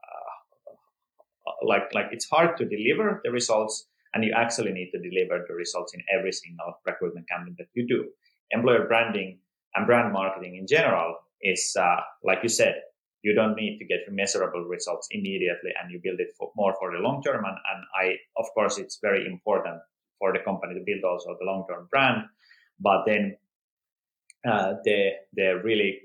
uh, 0.05 1.53
like 1.63 1.93
like 1.95 2.07
it's 2.13 2.29
hard 2.29 2.57
to 2.59 2.65
deliver 2.65 3.21
the 3.25 3.31
results, 3.31 3.89
and 4.15 4.25
you 4.25 4.33
actually 4.37 4.73
need 4.73 4.91
to 4.93 4.99
deliver 4.99 5.45
the 5.47 5.55
results 5.55 5.95
in 5.95 6.03
every 6.17 6.33
single 6.33 6.75
recruitment 6.87 7.29
campaign 7.29 7.55
that 7.59 7.69
you 7.75 7.87
do. 7.87 8.09
Employer 8.51 8.87
branding 8.87 9.39
and 9.75 9.87
brand 9.87 10.13
marketing 10.13 10.57
in 10.57 10.67
general 10.67 11.17
is, 11.43 11.77
uh, 11.79 12.01
like 12.25 12.39
you 12.43 12.49
said, 12.49 12.77
you 13.23 13.35
don't 13.35 13.57
need 13.57 13.79
to 13.79 13.85
get 13.85 14.01
measurable 14.11 14.65
results 14.65 15.09
immediately 15.11 15.73
and 15.81 15.91
you 15.91 16.01
build 16.03 16.21
it 16.21 16.29
for, 16.39 16.53
more 16.57 16.75
for 16.79 16.93
the 16.93 16.99
long 16.99 17.23
term. 17.23 17.45
And, 17.45 17.57
and 17.73 17.85
I, 18.01 18.17
of 18.39 18.47
course, 18.55 18.79
it's 18.79 18.99
very 19.03 19.27
important 19.27 19.81
for 20.19 20.33
the 20.33 20.39
company 20.39 20.75
to 20.75 20.85
build 20.85 21.05
also 21.05 21.37
the 21.39 21.45
long 21.45 21.67
term 21.69 21.89
brand. 21.91 22.23
But 22.81 23.05
then 23.07 23.37
uh, 24.45 24.75
the, 24.85 25.11
the 25.35 25.61
really 25.65 26.01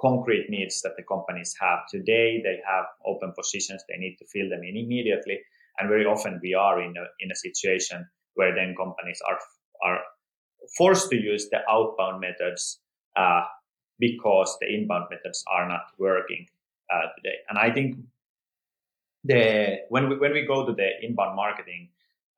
concrete 0.00 0.46
needs 0.48 0.82
that 0.82 0.92
the 0.96 1.02
companies 1.02 1.54
have 1.60 1.80
today, 1.90 2.40
they 2.42 2.60
have 2.66 2.84
open 3.06 3.32
positions, 3.36 3.82
they 3.88 3.96
need 3.96 4.16
to 4.18 4.26
fill 4.26 4.48
them 4.48 4.62
in 4.62 4.76
immediately. 4.76 5.38
And 5.78 5.88
very 5.88 6.04
often 6.04 6.40
we 6.42 6.54
are 6.54 6.80
in 6.80 6.94
a, 6.96 7.04
in 7.20 7.30
a 7.30 7.36
situation 7.36 8.06
where 8.34 8.54
then 8.54 8.74
companies 8.76 9.20
are, 9.28 9.38
are 9.84 10.00
forced 10.76 11.10
to 11.10 11.16
use 11.16 11.48
the 11.50 11.58
outbound 11.70 12.20
methods 12.20 12.80
uh, 13.16 13.42
because 13.98 14.56
the 14.60 14.72
inbound 14.72 15.06
methods 15.10 15.42
are 15.50 15.68
not 15.68 15.86
working 15.98 16.46
uh, 16.92 17.08
today. 17.16 17.36
And 17.48 17.58
I 17.58 17.72
think 17.72 17.96
the 19.24 19.78
when 19.88 20.08
we 20.08 20.18
when 20.18 20.32
we 20.32 20.46
go 20.46 20.66
to 20.66 20.72
the 20.72 20.88
inbound 21.02 21.34
marketing 21.36 21.88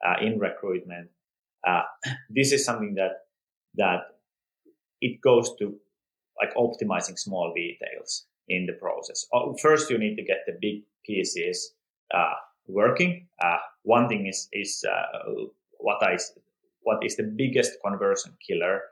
uh, 0.07 0.15
in 0.25 0.39
recruitment, 0.39 1.09
uh, 1.67 1.83
this 2.31 2.53
is 2.53 2.65
something 2.65 2.95
that 2.95 3.27
that 3.75 4.18
it 5.01 5.21
goes 5.21 5.55
to 5.59 5.75
like 6.41 6.55
optimizing 6.55 7.19
small 7.19 7.53
details 7.55 8.27
in 8.49 8.67
the 8.67 8.73
process. 8.75 9.27
Uh, 9.33 9.53
first, 9.61 9.91
you 9.91 9.99
need 9.99 10.17
to 10.17 10.23
get 10.23 10.39
the 10.47 10.57
big 10.61 10.83
pieces 11.05 11.75
uh, 12.15 12.35
working. 12.67 13.27
one 13.83 14.09
thing 14.09 14.27
is 14.27 14.49
is 14.53 14.85
what 15.79 16.03
I 16.03 16.17
what 16.83 17.05
is 17.05 17.17
the 17.17 17.31
biggest 17.37 17.73
conversion 17.85 18.33
killer 18.47 18.83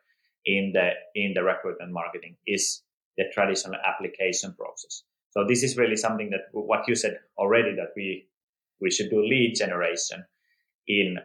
in 0.45 0.73
the 0.73 0.91
in 1.15 1.35
the 1.35 1.43
recruitment 1.43 1.93
marketing 1.93 2.37
is 2.47 2.83
the 3.17 3.25
traditional 3.33 3.81
application 3.87 4.55
process. 4.55 5.03
So 5.31 5.45
this 5.47 5.63
is 5.63 5.77
really 5.77 5.97
something 5.97 6.31
that 6.31 6.49
what 6.53 6.89
you 6.89 6.95
said 6.95 7.19
already 7.37 7.75
that 7.77 7.93
we 7.97 8.29
we 8.81 8.91
should 8.91 9.11
do 9.11 9.21
lead 9.23 9.55
generation 9.57 10.25
in 10.87 11.19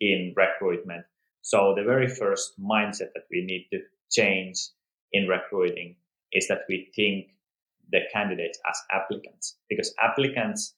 in 0.00 0.34
recruitment. 0.36 1.04
So 1.42 1.74
the 1.76 1.84
very 1.84 2.08
first 2.08 2.60
mindset 2.60 3.10
that 3.14 3.26
we 3.30 3.44
need 3.44 3.68
to 3.72 3.80
change 4.12 4.68
in 5.12 5.26
recruiting 5.26 5.96
is 6.32 6.48
that 6.48 6.62
we 6.68 6.90
think 6.94 7.26
the 7.90 8.00
candidates 8.12 8.58
as 8.68 8.78
applicants 8.92 9.56
because 9.68 9.92
applicants 10.02 10.74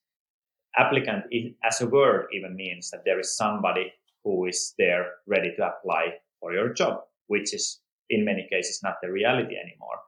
applicant 0.76 1.24
as 1.62 1.80
a 1.80 1.86
word 1.86 2.26
even 2.32 2.56
means 2.56 2.90
that 2.90 3.02
there 3.04 3.20
is 3.20 3.36
somebody 3.36 3.92
who 4.24 4.46
is 4.46 4.74
there 4.78 5.06
ready 5.26 5.52
to 5.56 5.66
apply 5.66 6.14
for 6.40 6.52
your 6.52 6.72
job, 6.72 7.00
which 7.28 7.54
is 7.54 7.80
in 8.10 8.24
many 8.24 8.46
cases 8.50 8.80
not 8.82 8.96
the 9.02 9.10
reality 9.10 9.56
anymore. 9.56 9.98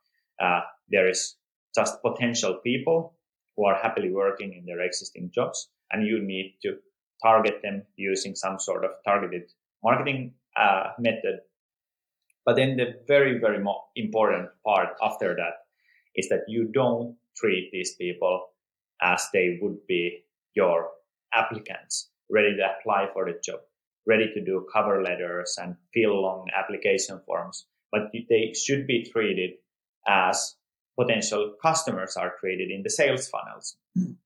Uh, 0.40 0.60
there 0.88 1.08
is 1.08 1.36
just 1.74 2.02
potential 2.02 2.60
people 2.64 3.14
who 3.56 3.64
are 3.64 3.78
happily 3.80 4.10
working 4.10 4.54
in 4.54 4.64
their 4.66 4.80
existing 4.80 5.30
jobs, 5.34 5.68
and 5.92 6.06
you 6.06 6.20
need 6.20 6.56
to 6.62 6.76
target 7.22 7.60
them 7.62 7.82
using 7.96 8.34
some 8.34 8.58
sort 8.58 8.84
of 8.84 8.90
targeted 9.04 9.50
marketing 9.82 10.32
uh, 10.60 10.88
method. 10.98 11.40
But 12.46 12.56
then 12.56 12.76
the 12.76 12.94
very, 13.06 13.38
very 13.38 13.62
important 13.96 14.48
part 14.64 14.90
after 15.02 15.34
that 15.34 15.66
is 16.14 16.28
that 16.30 16.44
you 16.48 16.70
don't 16.72 17.16
treat 17.36 17.70
these 17.72 17.94
people 17.96 18.46
as 19.02 19.26
they 19.32 19.58
would 19.60 19.86
be 19.86 20.22
your 20.54 20.88
applicants 21.34 22.08
ready 22.30 22.56
to 22.56 22.70
apply 22.78 23.08
for 23.12 23.26
the 23.26 23.38
job, 23.44 23.60
ready 24.06 24.32
to 24.32 24.42
do 24.42 24.66
cover 24.72 25.02
letters 25.02 25.58
and 25.60 25.76
fill 25.92 26.22
long 26.22 26.46
application 26.56 27.20
forms 27.26 27.66
but 27.92 28.12
they 28.28 28.52
should 28.52 28.86
be 28.86 29.08
treated 29.10 29.50
as 30.06 30.56
potential 30.98 31.54
customers 31.62 32.16
are 32.16 32.34
treated 32.40 32.70
in 32.70 32.82
the 32.82 32.90
sales 32.90 33.28
funnels. 33.28 33.76
Mm. 33.96 34.16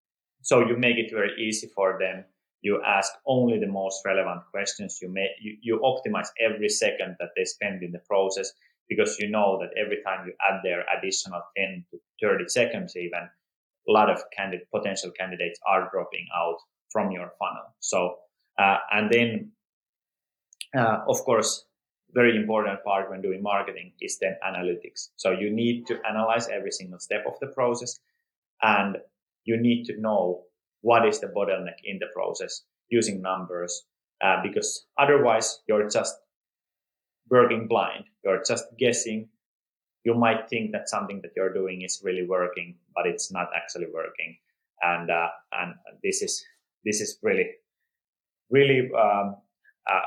So 0.42 0.66
you 0.66 0.76
make 0.76 0.96
it 0.96 1.12
very 1.12 1.32
easy 1.40 1.68
for 1.74 1.98
them. 2.00 2.24
You 2.62 2.82
ask 2.84 3.12
only 3.26 3.58
the 3.58 3.66
most 3.66 4.02
relevant 4.04 4.42
questions. 4.50 4.98
You 5.00 5.08
may, 5.08 5.28
you, 5.40 5.56
you 5.62 5.80
optimize 5.80 6.28
every 6.40 6.68
second 6.68 7.16
that 7.18 7.30
they 7.36 7.44
spend 7.44 7.82
in 7.82 7.92
the 7.92 8.00
process 8.00 8.52
because 8.88 9.18
you 9.18 9.30
know 9.30 9.58
that 9.60 9.70
every 9.80 10.02
time 10.02 10.26
you 10.26 10.34
add 10.48 10.60
their 10.62 10.84
additional 10.96 11.40
10 11.56 11.84
to 11.90 11.98
30 12.20 12.48
seconds, 12.48 12.96
even 12.96 13.28
a 13.88 13.92
lot 13.92 14.10
of 14.10 14.22
candidate, 14.36 14.66
potential 14.74 15.10
candidates 15.10 15.58
are 15.66 15.88
dropping 15.92 16.26
out 16.36 16.56
from 16.90 17.10
your 17.10 17.32
funnel. 17.38 17.74
So, 17.78 18.16
uh, 18.58 18.78
and 18.92 19.10
then, 19.10 19.52
uh, 20.76 20.98
of 21.08 21.18
course, 21.24 21.64
very 22.12 22.36
important 22.36 22.82
part 22.84 23.10
when 23.10 23.22
doing 23.22 23.42
marketing 23.42 23.92
is 24.00 24.18
then 24.18 24.36
analytics. 24.46 25.10
So 25.16 25.30
you 25.30 25.50
need 25.50 25.86
to 25.86 25.98
analyze 26.08 26.48
every 26.48 26.72
single 26.72 26.98
step 26.98 27.24
of 27.26 27.34
the 27.40 27.46
process 27.48 28.00
and 28.62 28.96
you 29.44 29.56
need 29.56 29.84
to 29.84 30.00
know 30.00 30.42
what 30.82 31.06
is 31.06 31.20
the 31.20 31.26
bottleneck 31.28 31.80
in 31.84 31.98
the 31.98 32.06
process 32.14 32.62
using 32.88 33.20
numbers 33.22 33.84
uh, 34.22 34.36
because 34.42 34.86
otherwise 34.98 35.60
you're 35.68 35.88
just 35.88 36.14
working 37.30 37.66
blind. 37.68 38.04
You're 38.24 38.42
just 38.46 38.64
guessing. 38.78 39.28
You 40.04 40.14
might 40.14 40.48
think 40.48 40.72
that 40.72 40.88
something 40.88 41.20
that 41.22 41.30
you're 41.36 41.52
doing 41.52 41.82
is 41.82 42.00
really 42.02 42.26
working, 42.26 42.76
but 42.94 43.06
it's 43.06 43.30
not 43.30 43.48
actually 43.54 43.86
working. 43.92 44.36
And, 44.82 45.10
uh, 45.10 45.28
and 45.52 45.74
this 46.02 46.22
is, 46.22 46.44
this 46.84 47.00
is 47.00 47.18
really, 47.22 47.46
really, 48.50 48.90
um, 48.98 49.36
uh, 49.90 50.00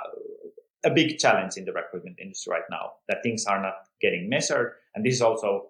a 0.85 0.89
big 0.89 1.17
challenge 1.17 1.55
in 1.55 1.65
the 1.65 1.71
recruitment 1.71 2.17
industry 2.19 2.51
right 2.51 2.63
now 2.69 2.91
that 3.07 3.23
things 3.23 3.45
are 3.45 3.61
not 3.61 3.75
getting 4.01 4.27
measured. 4.27 4.73
And 4.95 5.05
this 5.05 5.15
is 5.15 5.21
also 5.21 5.69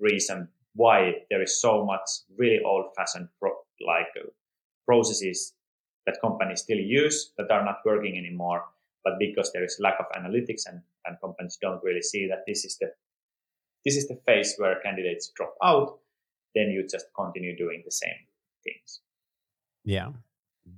reason 0.00 0.48
why 0.74 1.12
there 1.30 1.42
is 1.42 1.60
so 1.60 1.84
much 1.84 2.08
really 2.36 2.60
old 2.64 2.86
fashioned 2.96 3.28
pro- 3.38 3.58
like 3.86 4.06
processes 4.86 5.54
that 6.06 6.18
companies 6.20 6.60
still 6.62 6.78
use 6.78 7.32
that 7.38 7.50
are 7.50 7.64
not 7.64 7.78
working 7.84 8.16
anymore. 8.18 8.64
But 9.04 9.14
because 9.18 9.52
there 9.52 9.64
is 9.64 9.78
lack 9.80 9.96
of 10.00 10.06
analytics 10.16 10.62
and, 10.66 10.80
and 11.04 11.16
companies 11.20 11.58
don't 11.60 11.82
really 11.82 12.02
see 12.02 12.26
that 12.28 12.44
this 12.46 12.64
is 12.64 12.78
the 12.78 12.88
this 13.84 13.96
is 13.96 14.08
the 14.08 14.18
phase 14.26 14.54
where 14.56 14.80
candidates 14.80 15.30
drop 15.36 15.54
out, 15.62 15.98
then 16.54 16.70
you 16.70 16.86
just 16.90 17.06
continue 17.14 17.54
doing 17.54 17.82
the 17.84 17.90
same 17.90 18.16
things. 18.64 19.00
Yeah, 19.84 20.12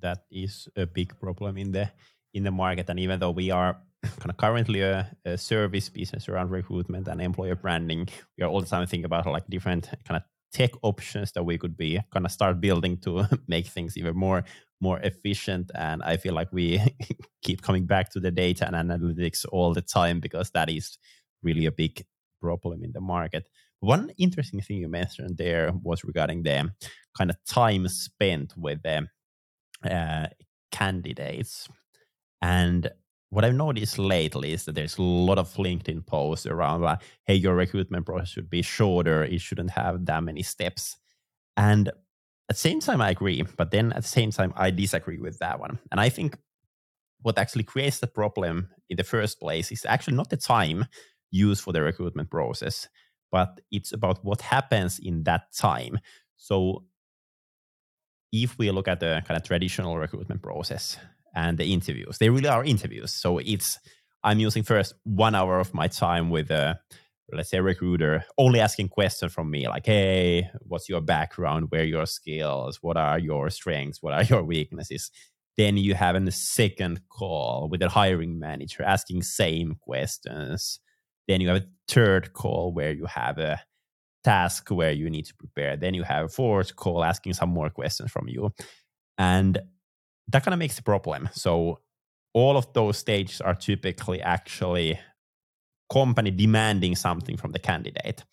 that 0.01 0.25
is 0.29 0.69
a 0.77 0.87
big 0.87 1.19
problem 1.21 1.57
in 1.57 1.71
the 1.71 1.90
in 2.35 2.42
the 2.42 2.51
market. 2.51 2.90
And 2.90 2.99
even 2.99 3.21
though 3.21 3.31
we 3.31 3.51
are 3.51 3.79
kind 4.03 4.31
of 4.31 4.37
currently 4.37 4.81
a, 4.81 5.09
a, 5.25 5.38
service 5.38 5.88
business 5.88 6.29
around 6.29 6.51
recruitment 6.51 7.09
and 7.09 7.21
employer 7.21 7.55
branding, 7.55 8.09
we 8.37 8.45
are 8.45 8.49
all 8.49 8.61
the 8.61 8.66
time 8.66 8.87
thinking 8.87 9.05
about 9.05 9.27
like 9.27 9.47
different 9.49 9.88
kind 10.05 10.16
of 10.16 10.23
tech 10.57 10.71
options 10.83 11.33
that 11.33 11.45
we 11.45 11.59
could 11.59 11.77
be 11.77 12.01
kind 12.14 12.25
of 12.25 12.33
start 12.33 12.62
building 12.62 12.97
to 12.97 13.27
make 13.47 13.66
things 13.66 13.97
even 13.99 14.16
more 14.16 14.42
more 14.81 14.99
efficient. 15.01 15.71
And 15.75 16.03
I 16.03 16.16
feel 16.16 16.35
like 16.35 16.53
we 16.53 16.81
keep 17.42 17.61
coming 17.62 17.87
back 17.87 18.11
to 18.12 18.21
the 18.21 18.31
data 18.31 18.66
and 18.66 18.77
analytics 18.77 19.45
all 19.53 19.75
the 19.75 19.83
time 19.83 20.21
because 20.21 20.51
that 20.51 20.71
is 20.71 20.99
really 21.42 21.66
a 21.66 21.73
big 21.73 22.05
problem 22.40 22.83
in 22.83 22.92
the 22.92 23.01
market. 23.01 23.49
One 23.81 24.11
interesting 24.16 24.61
thing 24.62 24.79
you 24.79 24.88
mentioned 24.88 25.37
there 25.37 25.73
was 25.83 26.05
regarding 26.05 26.42
the 26.42 26.71
kind 27.16 27.31
of 27.31 27.37
time 27.47 27.87
spent 27.88 28.55
with 28.57 28.83
the 28.83 29.09
uh, 29.90 30.29
candidates. 30.73 31.69
And 32.40 32.90
what 33.31 33.45
I've 33.45 33.55
noticed 33.55 33.99
lately 33.99 34.53
is 34.53 34.65
that 34.65 34.75
there's 34.75 34.99
a 34.99 35.03
lot 35.03 35.39
of 35.39 35.53
LinkedIn 35.55 36.07
posts 36.07 36.47
around 36.47 36.83
like, 36.83 37.01
hey, 37.25 37.35
your 37.35 37.55
recruitment 37.55 38.07
process 38.07 38.29
should 38.29 38.49
be 38.49 38.62
shorter. 38.62 39.25
It 39.25 39.41
shouldn't 39.41 39.71
have 39.71 40.07
that 40.07 40.23
many 40.23 40.43
steps. 40.43 40.97
And 41.57 41.89
at 41.89 41.95
the 42.49 42.55
same 42.55 42.81
time, 42.81 43.01
I 43.01 43.11
agree. 43.11 43.43
But 43.43 43.73
then 43.73 43.93
at 43.93 44.03
the 44.03 44.09
same 44.09 44.31
time, 44.31 44.53
I 44.57 44.71
disagree 44.71 45.19
with 45.19 45.39
that 45.41 45.59
one. 45.59 45.79
And 45.91 46.01
I 46.01 46.09
think 46.09 46.39
what 47.23 47.39
actually 47.39 47.65
creates 47.65 47.99
the 47.99 48.07
problem 48.07 48.69
in 48.89 48.97
the 48.97 49.05
first 49.05 49.41
place 49.41 49.73
is 49.73 49.85
actually 49.85 50.17
not 50.17 50.31
the 50.31 50.37
time 50.37 50.87
used 51.33 51.62
for 51.62 51.73
the 51.73 51.83
recruitment 51.83 52.31
process, 52.31 52.89
but 53.33 53.61
it's 53.73 53.93
about 53.93 54.25
what 54.25 54.43
happens 54.43 55.01
in 55.01 55.25
that 55.25 55.53
time. 55.53 55.99
So 56.37 56.85
if 58.33 58.57
we 58.59 58.71
look 58.71 58.87
at 58.87 59.01
the 59.01 59.23
kind 59.27 59.37
of 59.37 59.45
traditional 59.45 59.99
recruitment 59.99 60.43
process 60.43 60.99
and 61.37 61.59
the 61.59 61.72
interviews, 61.72 62.18
they 62.18 62.31
really 62.31 62.49
are 62.49 62.64
interviews. 62.64 63.12
So 63.12 63.38
it's 63.38 63.79
I'm 64.25 64.40
using 64.40 64.64
first 64.64 64.94
one 65.05 65.37
hour 65.37 65.61
of 65.61 65.72
my 65.72 65.87
time 65.87 66.31
with 66.31 66.51
a 66.51 66.81
let's 67.33 67.51
say 67.51 67.59
a 67.59 67.62
recruiter 67.62 68.25
only 68.38 68.61
asking 68.61 68.88
questions 68.88 69.33
from 69.33 69.51
me 69.51 69.68
like 69.68 69.85
hey 69.85 70.49
what's 70.61 70.88
your 70.88 71.01
background 71.01 71.66
where 71.70 71.85
your 71.85 72.07
skills 72.07 72.79
what 72.83 72.96
are 72.96 73.18
your 73.18 73.51
strengths 73.51 74.01
what 74.01 74.12
are 74.12 74.22
your 74.22 74.44
weaknesses 74.44 75.11
then 75.57 75.77
you 75.77 75.94
have 75.94 76.14
a 76.14 76.31
second 76.31 77.01
call 77.09 77.68
with 77.68 77.83
a 77.83 77.88
hiring 77.88 78.38
manager 78.38 78.85
asking 78.85 79.22
same 79.22 79.75
questions 79.81 80.79
then 81.27 81.40
you 81.40 81.49
have 81.49 81.57
a 81.57 81.66
third 81.88 82.33
call 82.33 82.72
where 82.72 82.92
you 82.92 83.07
have 83.07 83.38
a 83.38 83.61
task 84.27 84.70
where 84.70 84.90
you 84.90 85.09
need 85.09 85.25
to 85.25 85.35
prepare. 85.37 85.77
Then 85.77 85.94
you 85.94 86.03
have 86.03 86.25
a 86.25 86.29
fourth 86.29 86.75
call 86.75 87.05
asking 87.05 87.35
some 87.35 87.51
more 87.51 87.70
questions 87.70 88.11
from 88.11 88.27
you. 88.29 88.53
And 89.18 89.61
that 90.29 90.45
kind 90.45 90.55
of 90.55 90.59
makes 90.59 90.79
a 90.79 90.83
problem. 90.83 91.29
So 91.33 91.81
all 92.35 92.57
of 92.57 92.73
those 92.73 92.99
stages 92.99 93.41
are 93.41 93.55
typically 93.55 94.21
actually 94.21 94.99
company 95.91 96.31
demanding 96.31 96.97
something 96.97 97.37
from 97.37 97.53
the 97.53 97.59
candidate. 97.59 98.25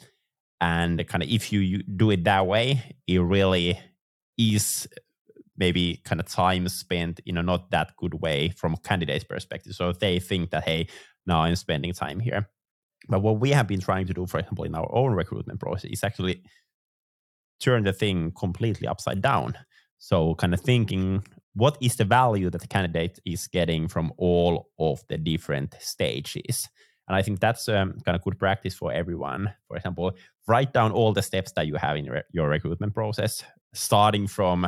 And 0.59 1.05
kind 1.07 1.23
of 1.23 1.29
if 1.29 1.51
you 1.51 1.83
do 1.83 2.11
it 2.11 2.23
that 2.23 2.47
way, 2.47 2.95
it 3.07 3.19
really 3.19 3.79
is 4.37 4.87
maybe 5.57 6.01
kind 6.03 6.19
of 6.19 6.27
time 6.27 6.67
spent 6.67 7.19
in 7.25 7.37
a 7.37 7.43
not 7.43 7.69
that 7.71 7.91
good 7.97 8.15
way 8.15 8.49
from 8.57 8.73
a 8.73 8.77
candidate's 8.77 9.23
perspective. 9.23 9.73
So 9.73 9.91
they 9.91 10.19
think 10.19 10.49
that, 10.49 10.63
hey, 10.63 10.87
now 11.27 11.41
I'm 11.41 11.55
spending 11.55 11.93
time 11.93 12.19
here. 12.19 12.49
But 13.07 13.21
what 13.21 13.39
we 13.39 13.51
have 13.51 13.67
been 13.67 13.81
trying 13.81 14.07
to 14.07 14.13
do, 14.13 14.25
for 14.25 14.39
example, 14.39 14.63
in 14.63 14.75
our 14.75 14.89
own 14.93 15.13
recruitment 15.13 15.59
process 15.59 15.91
is 15.91 16.03
actually 16.03 16.43
turn 17.59 17.83
the 17.83 17.93
thing 17.93 18.31
completely 18.31 18.87
upside 18.87 19.21
down. 19.21 19.55
So, 19.99 20.35
kind 20.35 20.53
of 20.53 20.61
thinking 20.61 21.23
what 21.55 21.77
is 21.81 21.95
the 21.95 22.05
value 22.05 22.49
that 22.49 22.61
the 22.61 22.67
candidate 22.67 23.19
is 23.25 23.47
getting 23.47 23.87
from 23.87 24.11
all 24.17 24.69
of 24.79 25.03
the 25.09 25.17
different 25.17 25.75
stages? 25.79 26.67
And 27.07 27.15
I 27.15 27.21
think 27.21 27.39
that's 27.39 27.67
um, 27.67 27.97
kind 28.05 28.15
of 28.15 28.23
good 28.23 28.39
practice 28.39 28.73
for 28.73 28.91
everyone. 28.91 29.53
For 29.67 29.77
example, 29.77 30.13
write 30.47 30.73
down 30.73 30.91
all 30.91 31.13
the 31.13 31.21
steps 31.21 31.51
that 31.53 31.67
you 31.67 31.75
have 31.75 31.97
in 31.97 32.05
re- 32.05 32.23
your 32.31 32.47
recruitment 32.49 32.93
process, 32.93 33.43
starting 33.73 34.27
from 34.27 34.67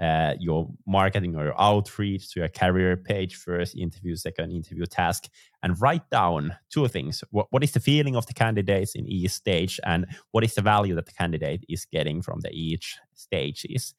uh, 0.00 0.34
your 0.40 0.68
marketing 0.86 1.36
or 1.36 1.44
your 1.44 1.60
outreach 1.60 2.32
to 2.32 2.40
your 2.40 2.48
career 2.48 2.96
page 2.96 3.36
first 3.36 3.76
interview 3.76 4.16
second 4.16 4.50
interview 4.50 4.84
task 4.86 5.28
and 5.62 5.80
write 5.80 6.08
down 6.10 6.52
two 6.68 6.88
things 6.88 7.22
what, 7.30 7.46
what 7.50 7.62
is 7.62 7.70
the 7.70 7.78
feeling 7.78 8.16
of 8.16 8.26
the 8.26 8.34
candidates 8.34 8.96
in 8.96 9.06
each 9.06 9.30
stage 9.30 9.78
and 9.84 10.04
what 10.32 10.42
is 10.42 10.52
the 10.56 10.60
value 10.60 10.96
that 10.96 11.06
the 11.06 11.12
candidate 11.12 11.64
is 11.68 11.84
getting 11.84 12.20
from 12.22 12.40
the 12.40 12.50
each 12.50 12.98
stages 13.14 13.94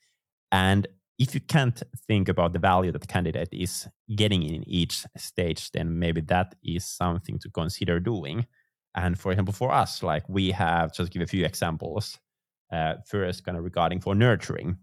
and 0.52 0.86
if 1.18 1.34
you 1.34 1.42
can't 1.42 1.82
think 2.08 2.28
about 2.28 2.54
the 2.54 2.60
value 2.60 2.92
that 2.92 3.02
the 3.02 3.08
candidate 3.08 3.50
is 3.52 3.88
getting 4.16 4.44
in 4.44 4.68
each 4.68 5.06
stage 5.18 5.72
then 5.72 5.98
maybe 6.00 6.22
that 6.22 6.56
is 6.64 6.86
something 6.86 7.40
to 7.40 7.50
consider 7.50 8.00
doing. 8.00 8.46
And 8.96 9.18
for 9.20 9.32
example 9.32 9.54
for 9.54 9.72
us 9.72 10.04
like 10.04 10.28
we 10.30 10.52
have 10.52 10.94
just 10.94 11.12
give 11.12 11.22
a 11.22 11.28
few 11.28 11.46
examples 11.46 12.18
uh, 12.72 12.96
first 13.06 13.46
kind 13.46 13.58
of 13.58 13.64
regarding 13.64 14.02
for 14.02 14.16
nurturing 14.16 14.78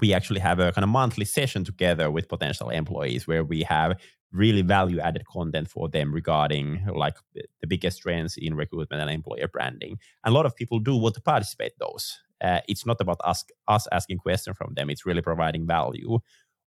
we 0.00 0.14
actually 0.14 0.40
have 0.40 0.58
a 0.58 0.72
kind 0.72 0.84
of 0.84 0.88
monthly 0.88 1.24
session 1.24 1.64
together 1.64 2.10
with 2.10 2.28
potential 2.28 2.70
employees 2.70 3.26
where 3.26 3.44
we 3.44 3.62
have 3.62 4.00
really 4.32 4.62
value 4.62 5.00
added 5.00 5.26
content 5.26 5.68
for 5.68 5.88
them 5.88 6.12
regarding 6.12 6.84
like 6.94 7.16
the 7.34 7.66
biggest 7.66 8.02
trends 8.02 8.36
in 8.36 8.54
recruitment 8.54 9.02
and 9.02 9.10
employer 9.10 9.48
branding. 9.48 9.98
And 10.24 10.32
a 10.32 10.34
lot 10.34 10.46
of 10.46 10.56
people 10.56 10.78
do 10.78 10.96
want 10.96 11.14
to 11.14 11.20
participate 11.20 11.72
those 11.78 12.18
uh, 12.42 12.60
it's 12.68 12.84
not 12.84 13.00
about 13.00 13.18
us 13.24 13.44
us 13.68 13.86
asking 13.92 14.18
questions 14.18 14.56
from 14.56 14.74
them. 14.74 14.90
It's 14.90 15.06
really 15.06 15.22
providing 15.22 15.66
value 15.66 16.18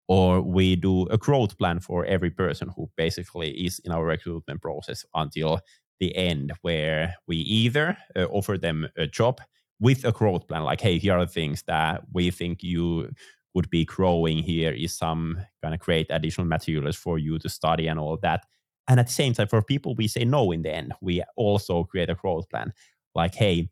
or 0.06 0.40
we 0.40 0.76
do 0.76 1.06
a 1.06 1.18
growth 1.18 1.56
plan 1.58 1.80
for 1.80 2.04
every 2.04 2.30
person 2.30 2.70
who 2.76 2.90
basically 2.96 3.50
is 3.50 3.80
in 3.80 3.92
our 3.92 4.04
recruitment 4.04 4.60
process 4.60 5.04
until 5.14 5.60
the 5.98 6.14
end 6.14 6.52
where 6.60 7.14
we 7.26 7.36
either 7.36 7.96
uh, 8.16 8.24
offer 8.24 8.58
them 8.58 8.86
a 8.96 9.06
job 9.06 9.40
with 9.80 10.04
a 10.04 10.12
growth 10.12 10.46
plan 10.46 10.62
like 10.62 10.80
hey 10.80 10.98
here 10.98 11.14
are 11.14 11.24
the 11.24 11.32
things 11.32 11.62
that 11.66 12.02
we 12.12 12.30
think 12.30 12.62
you 12.62 13.08
would 13.54 13.70
be 13.70 13.84
growing 13.84 14.38
here 14.38 14.72
is 14.72 14.92
some 14.92 15.38
kind 15.62 15.74
of 15.74 15.80
great 15.80 16.06
additional 16.10 16.46
materials 16.46 16.96
for 16.96 17.18
you 17.18 17.38
to 17.38 17.48
study 17.48 17.86
and 17.86 17.98
all 17.98 18.18
that. 18.22 18.44
And 18.88 19.00
at 19.00 19.06
the 19.06 19.12
same 19.12 19.32
time 19.32 19.48
for 19.48 19.62
people 19.62 19.94
we 19.94 20.08
say 20.08 20.24
no 20.24 20.52
in 20.52 20.62
the 20.62 20.74
end. 20.74 20.92
We 21.00 21.22
also 21.36 21.84
create 21.84 22.10
a 22.10 22.14
growth 22.14 22.48
plan. 22.50 22.72
Like 23.14 23.34
hey 23.34 23.70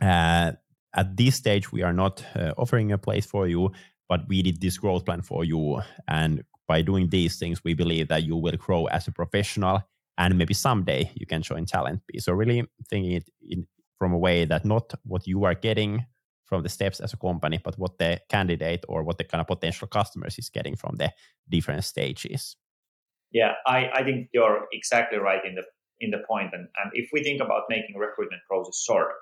uh, 0.00 0.52
at 0.94 1.16
this 1.16 1.36
stage 1.36 1.72
we 1.72 1.82
are 1.82 1.92
not 1.92 2.24
uh, 2.34 2.52
offering 2.58 2.92
a 2.92 2.98
place 2.98 3.26
for 3.26 3.46
you 3.46 3.70
but 4.08 4.28
we 4.28 4.42
did 4.42 4.60
this 4.60 4.76
growth 4.76 5.04
plan 5.06 5.22
for 5.22 5.44
you. 5.44 5.80
And 6.08 6.42
by 6.68 6.82
doing 6.82 7.08
these 7.08 7.38
things 7.38 7.64
we 7.64 7.74
believe 7.74 8.08
that 8.08 8.24
you 8.24 8.36
will 8.36 8.56
grow 8.56 8.86
as 8.86 9.06
a 9.08 9.12
professional 9.12 9.82
and 10.18 10.36
maybe 10.36 10.54
someday 10.54 11.10
you 11.14 11.26
can 11.26 11.42
join 11.42 11.64
TalentBee 11.64 12.20
so 12.20 12.32
really 12.32 12.64
thinking 12.90 13.12
it 13.12 13.28
in, 13.48 13.66
from 13.98 14.12
a 14.12 14.18
way 14.18 14.44
that 14.44 14.64
not 14.64 14.92
what 15.04 15.26
you 15.26 15.44
are 15.44 15.54
getting 15.54 16.04
from 16.44 16.62
the 16.62 16.68
steps 16.68 17.00
as 17.00 17.12
a 17.12 17.16
company, 17.16 17.58
but 17.62 17.78
what 17.78 17.98
the 17.98 18.20
candidate 18.28 18.84
or 18.88 19.02
what 19.02 19.18
the 19.18 19.24
kind 19.24 19.40
of 19.40 19.46
potential 19.46 19.88
customers 19.88 20.38
is 20.38 20.50
getting 20.50 20.76
from 20.76 20.96
the 20.96 21.12
different 21.48 21.84
stages. 21.84 22.56
Yeah, 23.30 23.52
I, 23.66 23.88
I 23.94 24.04
think 24.04 24.28
you're 24.34 24.66
exactly 24.72 25.18
right 25.18 25.40
in 25.44 25.54
the 25.54 25.64
in 26.00 26.10
the 26.10 26.22
point. 26.28 26.50
And, 26.52 26.68
and 26.82 26.90
if 26.94 27.10
we 27.12 27.22
think 27.22 27.40
about 27.40 27.62
making 27.68 27.96
recruitment 27.96 28.42
process 28.48 28.82
shorter, 28.84 29.14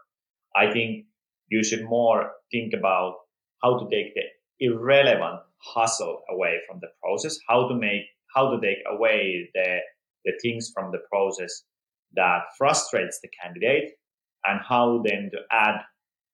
I 0.56 0.72
think 0.72 1.04
you 1.48 1.62
should 1.62 1.84
more 1.84 2.32
think 2.50 2.72
about 2.72 3.16
how 3.62 3.78
to 3.78 3.84
take 3.90 4.14
the 4.14 4.22
irrelevant 4.60 5.40
hustle 5.58 6.22
away 6.30 6.58
from 6.66 6.78
the 6.80 6.88
process, 7.02 7.38
how 7.48 7.68
to 7.68 7.74
make 7.74 8.02
how 8.34 8.50
to 8.50 8.60
take 8.60 8.78
away 8.90 9.48
the 9.54 9.78
the 10.24 10.32
things 10.42 10.70
from 10.74 10.90
the 10.92 11.00
process 11.10 11.62
that 12.14 12.42
frustrates 12.58 13.20
the 13.22 13.28
candidate 13.42 13.92
and 14.44 14.60
how 14.66 15.02
then 15.04 15.30
to 15.32 15.38
add 15.52 15.80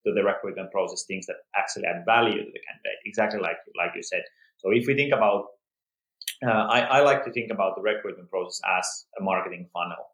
to 0.07 0.13
the 0.15 0.23
recruitment 0.23 0.71
process 0.71 1.05
things 1.05 1.27
that 1.27 1.37
actually 1.57 1.85
add 1.85 2.05
value 2.07 2.39
to 2.39 2.53
the 2.53 2.63
candidate. 2.67 3.01
Exactly 3.05 3.41
like 3.41 3.59
like 3.77 3.93
you 3.95 4.03
said. 4.03 4.23
So 4.59 4.71
if 4.71 4.87
we 4.87 4.95
think 4.95 5.13
about, 5.13 5.47
uh, 6.47 6.65
I, 6.77 6.81
I 6.81 7.01
like 7.01 7.25
to 7.25 7.33
think 7.33 7.51
about 7.51 7.77
the 7.77 7.83
recruitment 7.83 8.31
process 8.31 8.61
as 8.79 9.07
a 9.19 9.23
marketing 9.23 9.69
funnel. 9.73 10.05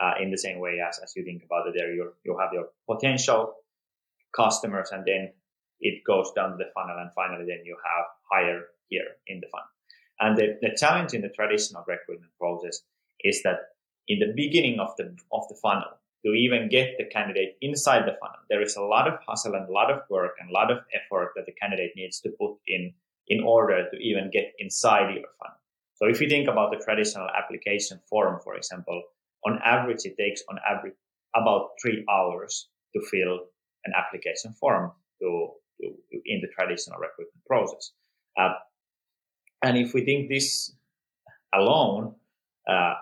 Uh, 0.00 0.14
in 0.20 0.30
the 0.30 0.38
same 0.38 0.58
way 0.58 0.80
as, 0.80 0.98
as 1.04 1.12
you 1.14 1.22
think 1.22 1.44
about 1.44 1.66
it 1.68 1.74
there, 1.76 1.92
you 1.92 2.12
you 2.24 2.36
have 2.38 2.50
your 2.52 2.68
potential 2.90 3.54
customers 4.34 4.90
and 4.90 5.04
then 5.06 5.32
it 5.80 6.02
goes 6.04 6.32
down 6.34 6.56
the 6.58 6.64
funnel 6.74 6.96
and 6.98 7.10
finally 7.12 7.44
then 7.46 7.60
you 7.64 7.76
have 7.84 8.06
hire 8.30 8.62
here 8.88 9.10
in 9.26 9.40
the 9.40 9.46
funnel. 9.52 9.72
And 10.20 10.36
the, 10.36 10.58
the 10.62 10.76
challenge 10.76 11.12
in 11.12 11.20
the 11.20 11.28
traditional 11.28 11.84
recruitment 11.86 12.32
process 12.38 12.80
is 13.20 13.42
that 13.42 13.58
in 14.08 14.18
the 14.18 14.32
beginning 14.34 14.80
of 14.80 14.90
the 14.96 15.14
of 15.30 15.42
the 15.48 15.56
funnel, 15.62 15.92
to 16.24 16.32
even 16.32 16.68
get 16.68 16.94
the 16.98 17.04
candidate 17.06 17.56
inside 17.60 18.02
the 18.02 18.16
funnel. 18.20 18.38
There 18.48 18.62
is 18.62 18.76
a 18.76 18.82
lot 18.82 19.08
of 19.08 19.18
hustle 19.26 19.54
and 19.54 19.68
a 19.68 19.72
lot 19.72 19.90
of 19.90 20.00
work 20.08 20.32
and 20.40 20.50
a 20.50 20.52
lot 20.52 20.70
of 20.70 20.78
effort 20.94 21.32
that 21.34 21.46
the 21.46 21.52
candidate 21.60 21.92
needs 21.96 22.20
to 22.20 22.30
put 22.30 22.56
in 22.66 22.94
in 23.28 23.42
order 23.42 23.88
to 23.90 23.96
even 23.98 24.30
get 24.32 24.52
inside 24.58 25.14
your 25.14 25.24
funnel. 25.38 25.58
So 25.94 26.06
if 26.06 26.20
you 26.20 26.28
think 26.28 26.48
about 26.48 26.70
the 26.70 26.82
traditional 26.84 27.28
application 27.28 28.00
form, 28.08 28.40
for 28.42 28.54
example, 28.56 29.02
on 29.46 29.58
average, 29.64 30.04
it 30.04 30.16
takes 30.16 30.42
on 30.48 30.58
average 30.68 30.94
about 31.34 31.70
three 31.80 32.04
hours 32.10 32.68
to 32.94 33.02
fill 33.10 33.40
an 33.84 33.92
application 33.96 34.52
form 34.52 34.92
to, 35.20 35.48
to, 35.80 35.88
to 35.88 36.20
in 36.24 36.40
the 36.40 36.48
traditional 36.56 36.98
recruitment 36.98 37.44
process. 37.46 37.92
Uh, 38.38 38.54
and 39.62 39.78
if 39.78 39.94
we 39.94 40.04
think 40.04 40.28
this 40.28 40.72
alone, 41.54 42.14
uh, 42.68 42.94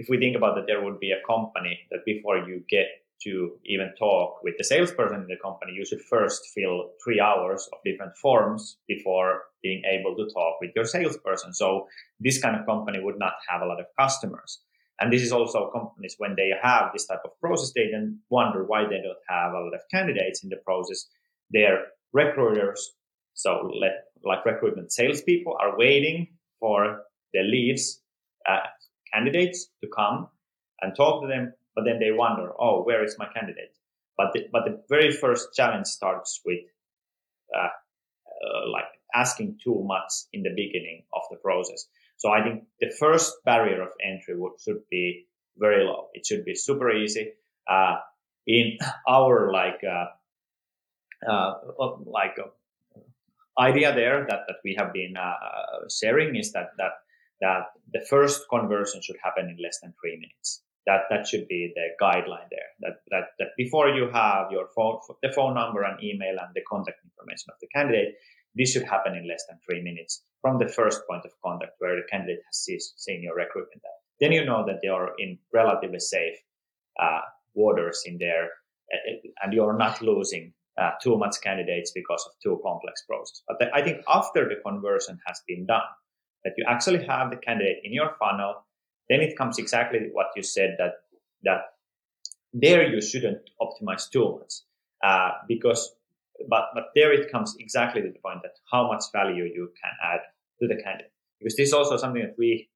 if 0.00 0.08
we 0.08 0.18
think 0.18 0.34
about 0.34 0.54
that, 0.54 0.66
there 0.66 0.82
would 0.82 0.98
be 0.98 1.12
a 1.12 1.26
company 1.26 1.78
that 1.90 2.06
before 2.06 2.38
you 2.38 2.64
get 2.70 2.86
to 3.24 3.58
even 3.66 3.92
talk 3.98 4.42
with 4.42 4.54
the 4.56 4.64
salesperson 4.64 5.20
in 5.20 5.28
the 5.28 5.36
company, 5.44 5.72
you 5.74 5.84
should 5.84 6.00
first 6.00 6.40
fill 6.54 6.92
three 7.04 7.20
hours 7.20 7.68
of 7.70 7.78
different 7.84 8.16
forms 8.16 8.78
before 8.88 9.42
being 9.62 9.82
able 9.84 10.16
to 10.16 10.24
talk 10.32 10.56
with 10.62 10.70
your 10.74 10.86
salesperson. 10.86 11.52
So 11.52 11.86
this 12.18 12.40
kind 12.40 12.56
of 12.56 12.64
company 12.64 12.98
would 12.98 13.18
not 13.18 13.34
have 13.50 13.60
a 13.60 13.66
lot 13.66 13.78
of 13.78 13.86
customers. 13.98 14.60
And 15.00 15.12
this 15.12 15.22
is 15.22 15.32
also 15.32 15.70
companies 15.70 16.14
when 16.16 16.34
they 16.34 16.50
have 16.62 16.92
this 16.94 17.06
type 17.06 17.20
of 17.26 17.38
process, 17.40 17.72
they 17.74 17.90
then 17.92 18.20
wonder 18.30 18.64
why 18.64 18.84
they 18.84 19.02
don't 19.02 19.26
have 19.28 19.52
a 19.52 19.60
lot 19.60 19.74
of 19.74 19.80
candidates 19.90 20.42
in 20.42 20.48
the 20.48 20.56
process. 20.64 21.06
Their 21.50 21.88
recruiters, 22.14 22.92
so 23.34 23.70
let, 23.78 24.04
like 24.24 24.46
recruitment 24.46 24.92
salespeople, 24.92 25.58
are 25.60 25.76
waiting 25.76 26.28
for 26.58 27.02
the 27.34 27.42
leads, 27.42 28.00
uh, 28.48 28.60
candidates 29.12 29.70
to 29.82 29.88
come 29.94 30.28
and 30.82 30.94
talk 30.96 31.22
to 31.22 31.28
them 31.28 31.52
but 31.74 31.84
then 31.84 31.98
they 31.98 32.10
wonder, 32.10 32.52
oh, 32.58 32.82
where 32.82 33.04
is 33.04 33.16
my 33.18 33.26
candidate? 33.32 33.74
But 34.16 34.32
the, 34.32 34.48
but 34.52 34.64
the 34.64 34.82
very 34.88 35.12
first 35.12 35.54
challenge 35.54 35.86
starts 35.86 36.40
with 36.44 36.60
uh, 37.56 37.68
uh, 37.68 38.70
like 38.70 38.84
asking 39.14 39.58
too 39.62 39.82
much 39.86 40.12
in 40.32 40.42
the 40.42 40.50
beginning 40.50 41.04
of 41.14 41.22
the 41.30 41.36
process. 41.36 41.86
So 42.16 42.30
I 42.30 42.42
think 42.42 42.64
the 42.80 42.90
first 42.98 43.32
barrier 43.44 43.82
of 43.82 43.88
entry 44.04 44.36
would, 44.36 44.60
should 44.62 44.82
be 44.90 45.26
very 45.56 45.84
low. 45.84 46.08
It 46.12 46.26
should 46.26 46.44
be 46.44 46.54
super 46.54 46.90
easy. 46.90 47.32
Uh, 47.66 47.96
in 48.46 48.76
our 49.08 49.52
like 49.52 49.80
uh, 49.84 50.06
uh, 51.30 51.54
like 52.04 52.36
uh, 52.38 53.60
idea 53.60 53.94
there 53.94 54.26
that, 54.28 54.40
that 54.48 54.56
we 54.64 54.74
have 54.78 54.92
been 54.92 55.14
sharing 55.88 56.36
is 56.36 56.52
that 56.52 56.70
that 56.78 56.92
that 57.40 57.66
the 57.92 58.04
first 58.08 58.42
conversion 58.50 59.00
should 59.02 59.16
happen 59.22 59.48
in 59.48 59.56
less 59.62 59.80
than 59.80 59.94
three 60.00 60.16
minutes 60.16 60.62
that 60.86 61.02
that 61.10 61.26
should 61.26 61.46
be 61.48 61.72
the 61.74 61.88
guideline 62.02 62.48
there. 62.50 62.70
That 62.80 62.96
that 63.10 63.24
that 63.38 63.48
before 63.56 63.88
you 63.88 64.10
have 64.12 64.50
your 64.50 64.68
phone, 64.74 64.98
the 65.22 65.32
phone 65.32 65.54
number 65.54 65.82
and 65.82 66.02
email 66.02 66.36
and 66.40 66.50
the 66.54 66.62
contact 66.68 66.98
information 67.04 67.48
of 67.50 67.58
the 67.60 67.68
candidate, 67.74 68.14
this 68.54 68.72
should 68.72 68.84
happen 68.84 69.14
in 69.14 69.28
less 69.28 69.44
than 69.48 69.58
three 69.64 69.82
minutes 69.82 70.24
from 70.40 70.58
the 70.58 70.68
first 70.68 71.02
point 71.08 71.24
of 71.24 71.32
contact 71.44 71.72
where 71.78 71.96
the 71.96 72.06
candidate 72.10 72.42
has 72.46 72.66
seen 72.96 73.22
your 73.22 73.36
recruitment. 73.36 73.82
Then 74.20 74.32
you 74.32 74.44
know 74.44 74.64
that 74.66 74.80
they 74.82 74.88
are 74.88 75.10
in 75.18 75.38
relatively 75.52 76.00
safe 76.00 76.36
uh, 77.00 77.20
waters 77.54 78.02
in 78.06 78.18
there, 78.18 78.48
and 79.42 79.52
you're 79.52 79.76
not 79.76 80.02
losing 80.02 80.52
uh, 80.80 80.92
too 81.02 81.16
much 81.16 81.36
candidates 81.42 81.92
because 81.94 82.24
of 82.26 82.32
too 82.42 82.60
complex 82.64 83.04
process. 83.06 83.42
But 83.46 83.58
the, 83.60 83.74
I 83.74 83.82
think 83.82 83.98
after 84.08 84.48
the 84.48 84.56
conversion 84.64 85.18
has 85.26 85.40
been 85.46 85.66
done, 85.66 85.88
that 86.44 86.54
you 86.56 86.64
actually 86.68 87.04
have 87.06 87.30
the 87.30 87.36
candidate 87.36 87.78
in 87.84 87.92
your 87.92 88.14
funnel 88.18 88.64
then 89.08 89.20
it 89.20 89.36
comes 89.36 89.58
exactly 89.58 90.08
what 90.12 90.28
you 90.36 90.42
said 90.42 90.76
that 90.78 90.92
that 91.42 91.60
there 92.52 92.86
you 92.92 93.00
shouldn't 93.00 93.50
optimize 93.60 94.10
too 94.10 94.38
much 94.38 94.54
uh, 95.04 95.30
because 95.48 95.94
but 96.48 96.70
but 96.74 96.84
there 96.94 97.12
it 97.12 97.30
comes 97.30 97.54
exactly 97.58 98.02
to 98.02 98.08
the 98.08 98.18
point 98.18 98.40
that 98.42 98.52
how 98.70 98.86
much 98.88 99.04
value 99.12 99.44
you 99.44 99.72
can 99.82 99.92
add 100.02 100.20
to 100.60 100.66
the 100.66 100.76
candidate. 100.82 101.12
Because 101.38 101.56
this 101.56 101.68
is 101.68 101.72
also 101.72 101.96
something 101.96 102.22
that 102.22 102.36
we 102.38 102.68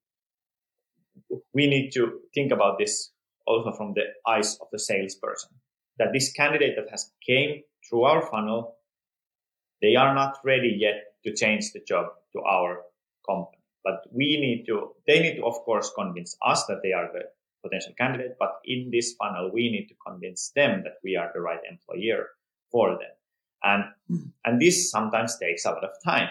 we 1.55 1.66
need 1.66 1.90
to 1.92 2.20
think 2.35 2.53
about 2.53 2.79
this 2.79 3.11
also 3.46 3.72
from 3.72 3.94
the 3.94 4.05
eyes 4.27 4.59
of 4.61 4.68
the 4.72 4.79
salesperson 4.79 5.50
that 5.98 6.12
this 6.12 6.33
candidate 6.33 6.74
that 6.77 6.90
has 6.90 7.12
came 7.27 7.62
through 7.88 8.05
our 8.05 8.22
funnel 8.31 8.77
they 9.83 9.96
are 9.96 10.14
not 10.14 10.38
ready 10.44 10.74
yet 10.79 11.14
to 11.24 11.33
change 11.35 11.72
the 11.72 11.81
job 11.87 12.07
to 12.33 12.40
our 12.40 12.83
company 13.29 13.65
but 13.85 14.03
we 14.11 14.41
need 14.41 14.65
to, 14.67 14.95
they 15.07 15.21
need 15.21 15.37
to, 15.37 15.45
of 15.45 15.55
course, 15.65 15.93
convince 15.95 16.37
us 16.45 16.65
that 16.67 16.81
they 16.83 16.93
are 16.93 17.11
the 17.13 17.25
potential 17.63 17.93
candidate. 17.99 18.37
But 18.39 18.55
in 18.65 18.91
this 18.91 19.15
funnel, 19.15 19.51
we 19.53 19.71
need 19.71 19.89
to 19.89 19.95
convince 20.07 20.51
them 20.57 20.83
that 20.85 20.95
we 21.05 21.17
are 21.17 21.31
the 21.35 21.41
right 21.41 21.61
employer 21.71 22.31
for 22.73 22.91
them. 22.93 23.13
And, 23.63 23.85
mm. 24.11 24.31
and 24.45 24.61
this 24.61 24.91
sometimes 24.91 25.39
takes 25.39 25.67
a 25.67 25.71
lot 25.71 25.85
of 25.85 25.91
time. 26.05 26.31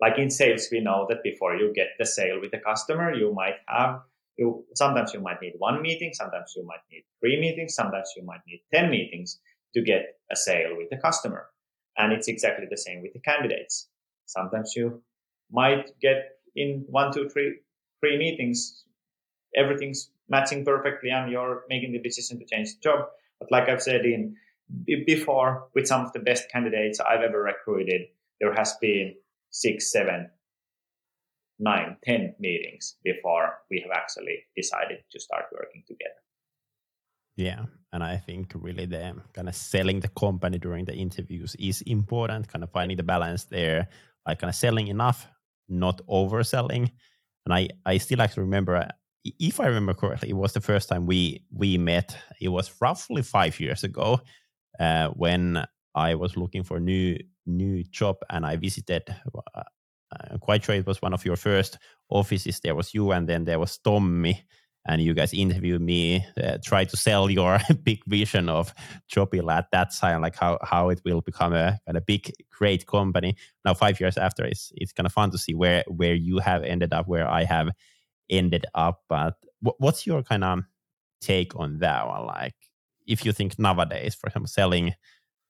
Like 0.00 0.18
in 0.18 0.30
sales, 0.30 0.68
we 0.70 0.80
know 0.80 1.06
that 1.08 1.22
before 1.22 1.56
you 1.56 1.72
get 1.74 1.88
the 1.98 2.04
sale 2.04 2.40
with 2.40 2.50
the 2.50 2.58
customer, 2.58 3.14
you 3.14 3.32
might 3.32 3.56
have, 3.66 4.02
you, 4.36 4.64
sometimes 4.74 5.14
you 5.14 5.20
might 5.20 5.40
need 5.40 5.54
one 5.58 5.80
meeting. 5.80 6.12
Sometimes 6.12 6.52
you 6.54 6.66
might 6.66 6.84
need 6.90 7.04
three 7.20 7.40
meetings. 7.40 7.74
Sometimes 7.74 8.12
you 8.16 8.24
might 8.24 8.40
need 8.46 8.62
10 8.74 8.90
meetings 8.90 9.40
to 9.74 9.80
get 9.80 10.18
a 10.30 10.36
sale 10.36 10.76
with 10.76 10.90
the 10.90 10.98
customer. 10.98 11.46
And 11.96 12.12
it's 12.12 12.28
exactly 12.28 12.66
the 12.68 12.76
same 12.76 13.00
with 13.00 13.14
the 13.14 13.20
candidates. 13.20 13.88
Sometimes 14.26 14.72
you 14.76 15.02
might 15.54 15.98
get 16.00 16.38
in 16.56 16.84
one, 16.88 17.12
two, 17.12 17.28
three, 17.28 17.60
three 18.00 18.18
meetings, 18.18 18.84
everything's 19.56 20.10
matching 20.28 20.64
perfectly 20.64 21.10
and 21.10 21.30
you're 21.30 21.62
making 21.68 21.92
the 21.92 22.00
decision 22.00 22.38
to 22.38 22.44
change 22.44 22.74
the 22.74 22.80
job. 22.82 23.06
But 23.38 23.50
like 23.50 23.68
I've 23.68 23.82
said 23.82 24.04
in 24.04 24.36
before, 25.06 25.68
with 25.74 25.86
some 25.86 26.04
of 26.04 26.12
the 26.12 26.20
best 26.20 26.50
candidates 26.50 26.98
I've 27.00 27.20
ever 27.20 27.42
recruited, 27.42 28.02
there 28.40 28.54
has 28.54 28.74
been 28.80 29.14
six, 29.50 29.92
seven, 29.92 30.30
nine, 31.58 31.96
ten 32.04 32.34
meetings 32.40 32.96
before 33.04 33.58
we 33.70 33.80
have 33.82 33.92
actually 33.94 34.44
decided 34.56 34.98
to 35.12 35.20
start 35.20 35.44
working 35.52 35.84
together. 35.86 36.20
Yeah, 37.36 37.64
and 37.92 38.02
I 38.02 38.16
think 38.16 38.52
really 38.54 38.86
the 38.86 39.16
kind 39.32 39.48
of 39.48 39.54
selling 39.54 40.00
the 40.00 40.08
company 40.08 40.58
during 40.58 40.84
the 40.84 40.94
interviews 40.94 41.56
is 41.58 41.82
important. 41.82 42.48
Kind 42.48 42.64
of 42.64 42.70
finding 42.70 42.96
the 42.96 43.02
balance 43.02 43.44
there, 43.44 43.88
like 44.26 44.38
kind 44.38 44.48
of 44.48 44.54
selling 44.54 44.88
enough 44.88 45.28
not 45.68 46.00
overselling. 46.08 46.90
And 47.46 47.54
I, 47.54 47.68
I 47.84 47.98
still 47.98 48.22
actually 48.22 48.44
remember, 48.44 48.76
uh, 48.76 48.88
if 49.24 49.60
I 49.60 49.66
remember 49.66 49.94
correctly, 49.94 50.30
it 50.30 50.36
was 50.36 50.52
the 50.52 50.60
first 50.60 50.88
time 50.88 51.06
we 51.06 51.44
we 51.50 51.78
met. 51.78 52.16
It 52.40 52.48
was 52.48 52.74
roughly 52.80 53.22
five 53.22 53.58
years 53.60 53.84
ago 53.84 54.20
uh, 54.80 55.08
when 55.08 55.64
I 55.94 56.14
was 56.14 56.36
looking 56.36 56.62
for 56.64 56.76
a 56.76 56.80
new 56.80 57.18
new 57.46 57.84
job, 57.84 58.16
and 58.30 58.44
I 58.46 58.56
visited. 58.56 59.02
Uh, 59.34 59.62
I'm 60.30 60.38
quite 60.38 60.64
sure 60.64 60.74
it 60.74 60.86
was 60.86 61.02
one 61.02 61.14
of 61.14 61.24
your 61.24 61.36
first 61.36 61.78
offices. 62.08 62.60
There 62.60 62.74
was 62.74 62.94
you, 62.94 63.12
and 63.12 63.28
then 63.28 63.44
there 63.44 63.58
was 63.58 63.78
Tommy 63.78 64.44
and 64.86 65.00
you 65.00 65.14
guys 65.14 65.32
interviewed 65.32 65.80
me, 65.80 66.26
uh, 66.42 66.58
try 66.62 66.84
to 66.84 66.96
sell 66.96 67.30
your 67.30 67.58
big 67.82 68.04
vision 68.06 68.48
of 68.48 68.74
Jobilla 69.10 69.58
at 69.58 69.70
that 69.72 69.94
time, 69.94 70.20
like 70.20 70.36
how, 70.36 70.58
how 70.62 70.90
it 70.90 71.00
will 71.04 71.22
become 71.22 71.54
a 71.54 71.78
kind 71.86 71.96
of 71.96 72.04
big, 72.04 72.30
great 72.50 72.86
company. 72.86 73.36
Now, 73.64 73.74
five 73.74 73.98
years 73.98 74.18
after, 74.18 74.44
it's 74.44 74.72
it's 74.74 74.92
kind 74.92 75.06
of 75.06 75.12
fun 75.12 75.30
to 75.30 75.38
see 75.38 75.54
where 75.54 75.84
where 75.88 76.14
you 76.14 76.38
have 76.38 76.62
ended 76.62 76.92
up, 76.92 77.08
where 77.08 77.28
I 77.28 77.44
have 77.44 77.70
ended 78.28 78.66
up. 78.74 79.02
But 79.08 79.36
what's 79.60 80.06
your 80.06 80.22
kind 80.22 80.44
of 80.44 80.60
take 81.20 81.56
on 81.56 81.78
that 81.78 82.06
one? 82.06 82.26
Like, 82.26 82.54
if 83.06 83.24
you 83.24 83.32
think 83.32 83.58
nowadays, 83.58 84.14
for 84.14 84.26
example, 84.26 84.48
selling 84.48 84.92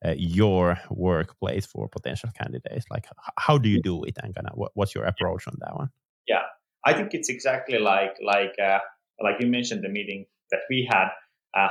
uh, 0.04 0.14
your 0.16 0.78
workplace 0.90 1.66
for 1.66 1.88
potential 1.88 2.30
candidates, 2.40 2.86
like 2.88 3.06
how 3.36 3.58
do 3.58 3.68
you 3.68 3.82
do 3.82 4.04
it, 4.04 4.16
and 4.22 4.32
kind 4.32 4.46
of 4.46 4.56
what, 4.56 4.70
what's 4.74 4.94
your 4.94 5.06
approach 5.06 5.48
on 5.48 5.56
that 5.58 5.74
one? 5.74 5.90
Yeah, 6.28 6.42
I 6.86 6.92
think 6.92 7.14
it's 7.14 7.28
exactly 7.28 7.80
like 7.80 8.14
like. 8.24 8.54
Uh, 8.62 8.78
like 9.22 9.36
you 9.40 9.46
mentioned 9.46 9.82
the 9.82 9.88
meeting 9.88 10.26
that 10.50 10.60
we 10.70 10.88
had. 10.90 11.08
Uh, 11.56 11.68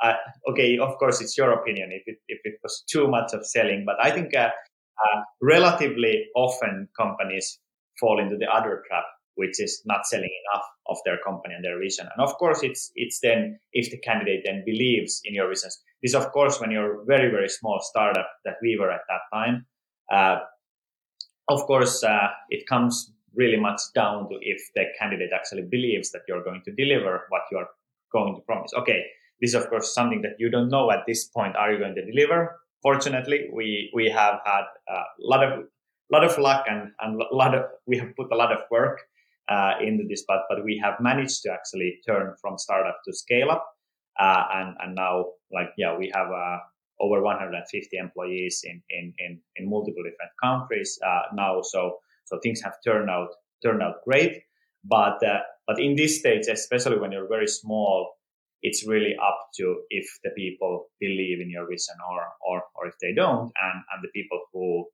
I, 0.00 0.14
okay, 0.50 0.78
of 0.78 0.96
course, 0.98 1.20
it's 1.20 1.36
your 1.36 1.52
opinion 1.52 1.90
if 1.92 2.02
it, 2.06 2.18
if 2.28 2.40
it 2.44 2.54
was 2.62 2.84
too 2.90 3.08
much 3.08 3.32
of 3.32 3.46
selling, 3.46 3.84
but 3.84 3.96
I 4.02 4.10
think 4.10 4.34
uh, 4.34 4.48
uh, 4.48 5.20
relatively 5.42 6.26
often 6.36 6.88
companies 6.98 7.58
fall 8.00 8.20
into 8.20 8.36
the 8.36 8.46
other 8.46 8.82
trap, 8.88 9.04
which 9.34 9.60
is 9.60 9.82
not 9.84 10.06
selling 10.06 10.30
enough 10.46 10.64
of 10.88 10.98
their 11.04 11.18
company 11.26 11.54
and 11.54 11.64
their 11.64 11.80
vision. 11.80 12.06
And 12.16 12.26
of 12.26 12.34
course, 12.36 12.62
it's 12.62 12.90
it's 12.94 13.18
then 13.22 13.58
if 13.72 13.90
the 13.90 13.98
candidate 13.98 14.42
then 14.44 14.62
believes 14.64 15.20
in 15.24 15.34
your 15.34 15.48
vision. 15.48 15.70
This, 16.02 16.14
of 16.14 16.30
course, 16.32 16.60
when 16.60 16.70
you're 16.70 17.04
very 17.06 17.30
very 17.30 17.48
small 17.48 17.80
startup 17.82 18.28
that 18.44 18.56
we 18.62 18.76
were 18.78 18.90
at 18.90 19.02
that 19.08 19.36
time. 19.36 19.66
Uh, 20.12 20.38
of 21.48 21.60
course, 21.66 22.02
uh, 22.02 22.28
it 22.48 22.66
comes 22.66 23.12
really 23.36 23.58
much 23.58 23.80
down 23.94 24.28
to 24.28 24.38
if 24.40 24.60
the 24.74 24.84
candidate 24.98 25.30
actually 25.34 25.62
believes 25.62 26.10
that 26.12 26.22
you're 26.28 26.44
going 26.44 26.62
to 26.64 26.72
deliver 26.72 27.26
what 27.28 27.42
you're 27.50 27.68
going 28.12 28.34
to 28.34 28.40
promise. 28.42 28.72
Okay, 28.78 29.04
this 29.40 29.50
is 29.50 29.54
of 29.54 29.68
course 29.68 29.94
something 29.94 30.22
that 30.22 30.36
you 30.38 30.50
don't 30.50 30.68
know 30.68 30.90
at 30.90 31.04
this 31.06 31.24
point. 31.24 31.56
Are 31.56 31.72
you 31.72 31.78
going 31.78 31.94
to 31.94 32.04
deliver? 32.04 32.60
Fortunately, 32.82 33.48
we 33.52 33.90
we 33.94 34.10
have 34.10 34.40
had 34.44 34.64
a 34.88 35.02
lot 35.20 35.42
of 35.44 35.64
lot 36.12 36.24
of 36.24 36.36
luck 36.38 36.64
and 36.68 36.92
and 37.00 37.20
a 37.20 37.34
lot 37.34 37.54
of 37.54 37.64
we 37.86 37.98
have 37.98 38.14
put 38.16 38.32
a 38.32 38.36
lot 38.36 38.52
of 38.52 38.58
work 38.70 39.00
uh, 39.48 39.72
into 39.80 40.04
this, 40.08 40.24
but 40.26 40.42
but 40.48 40.64
we 40.64 40.80
have 40.82 40.94
managed 41.00 41.42
to 41.42 41.52
actually 41.52 42.00
turn 42.06 42.34
from 42.40 42.58
startup 42.58 42.98
to 43.04 43.12
scale 43.12 43.50
up, 43.50 43.66
uh, 44.20 44.44
and 44.54 44.76
and 44.80 44.94
now 44.94 45.26
like 45.52 45.70
yeah 45.76 45.96
we 45.96 46.10
have 46.14 46.28
uh, 46.28 46.58
over 47.00 47.22
150 47.22 47.96
employees 47.96 48.62
in 48.64 48.82
in 48.90 49.12
in, 49.18 49.40
in 49.56 49.68
multiple 49.68 50.02
different 50.02 50.32
countries 50.42 50.98
uh, 51.06 51.22
now. 51.34 51.62
So 51.62 51.98
So 52.24 52.38
things 52.42 52.60
have 52.62 52.74
turned 52.84 53.10
out 53.10 53.28
turned 53.62 53.82
out 53.82 53.96
great. 54.04 54.42
But 54.84 55.22
uh, 55.24 55.40
but 55.66 55.80
in 55.80 55.96
this 55.96 56.18
stage, 56.18 56.46
especially 56.50 56.98
when 56.98 57.12
you're 57.12 57.28
very 57.28 57.48
small, 57.48 58.14
it's 58.62 58.86
really 58.86 59.14
up 59.22 59.38
to 59.56 59.82
if 59.90 60.06
the 60.22 60.30
people 60.36 60.86
believe 61.00 61.40
in 61.40 61.50
your 61.50 61.66
vision 61.68 61.96
or 62.10 62.22
or 62.46 62.62
or 62.74 62.86
if 62.88 62.94
they 63.00 63.14
don't. 63.14 63.50
And 63.62 63.78
and 63.92 64.02
the 64.02 64.12
people 64.14 64.40
who 64.52 64.86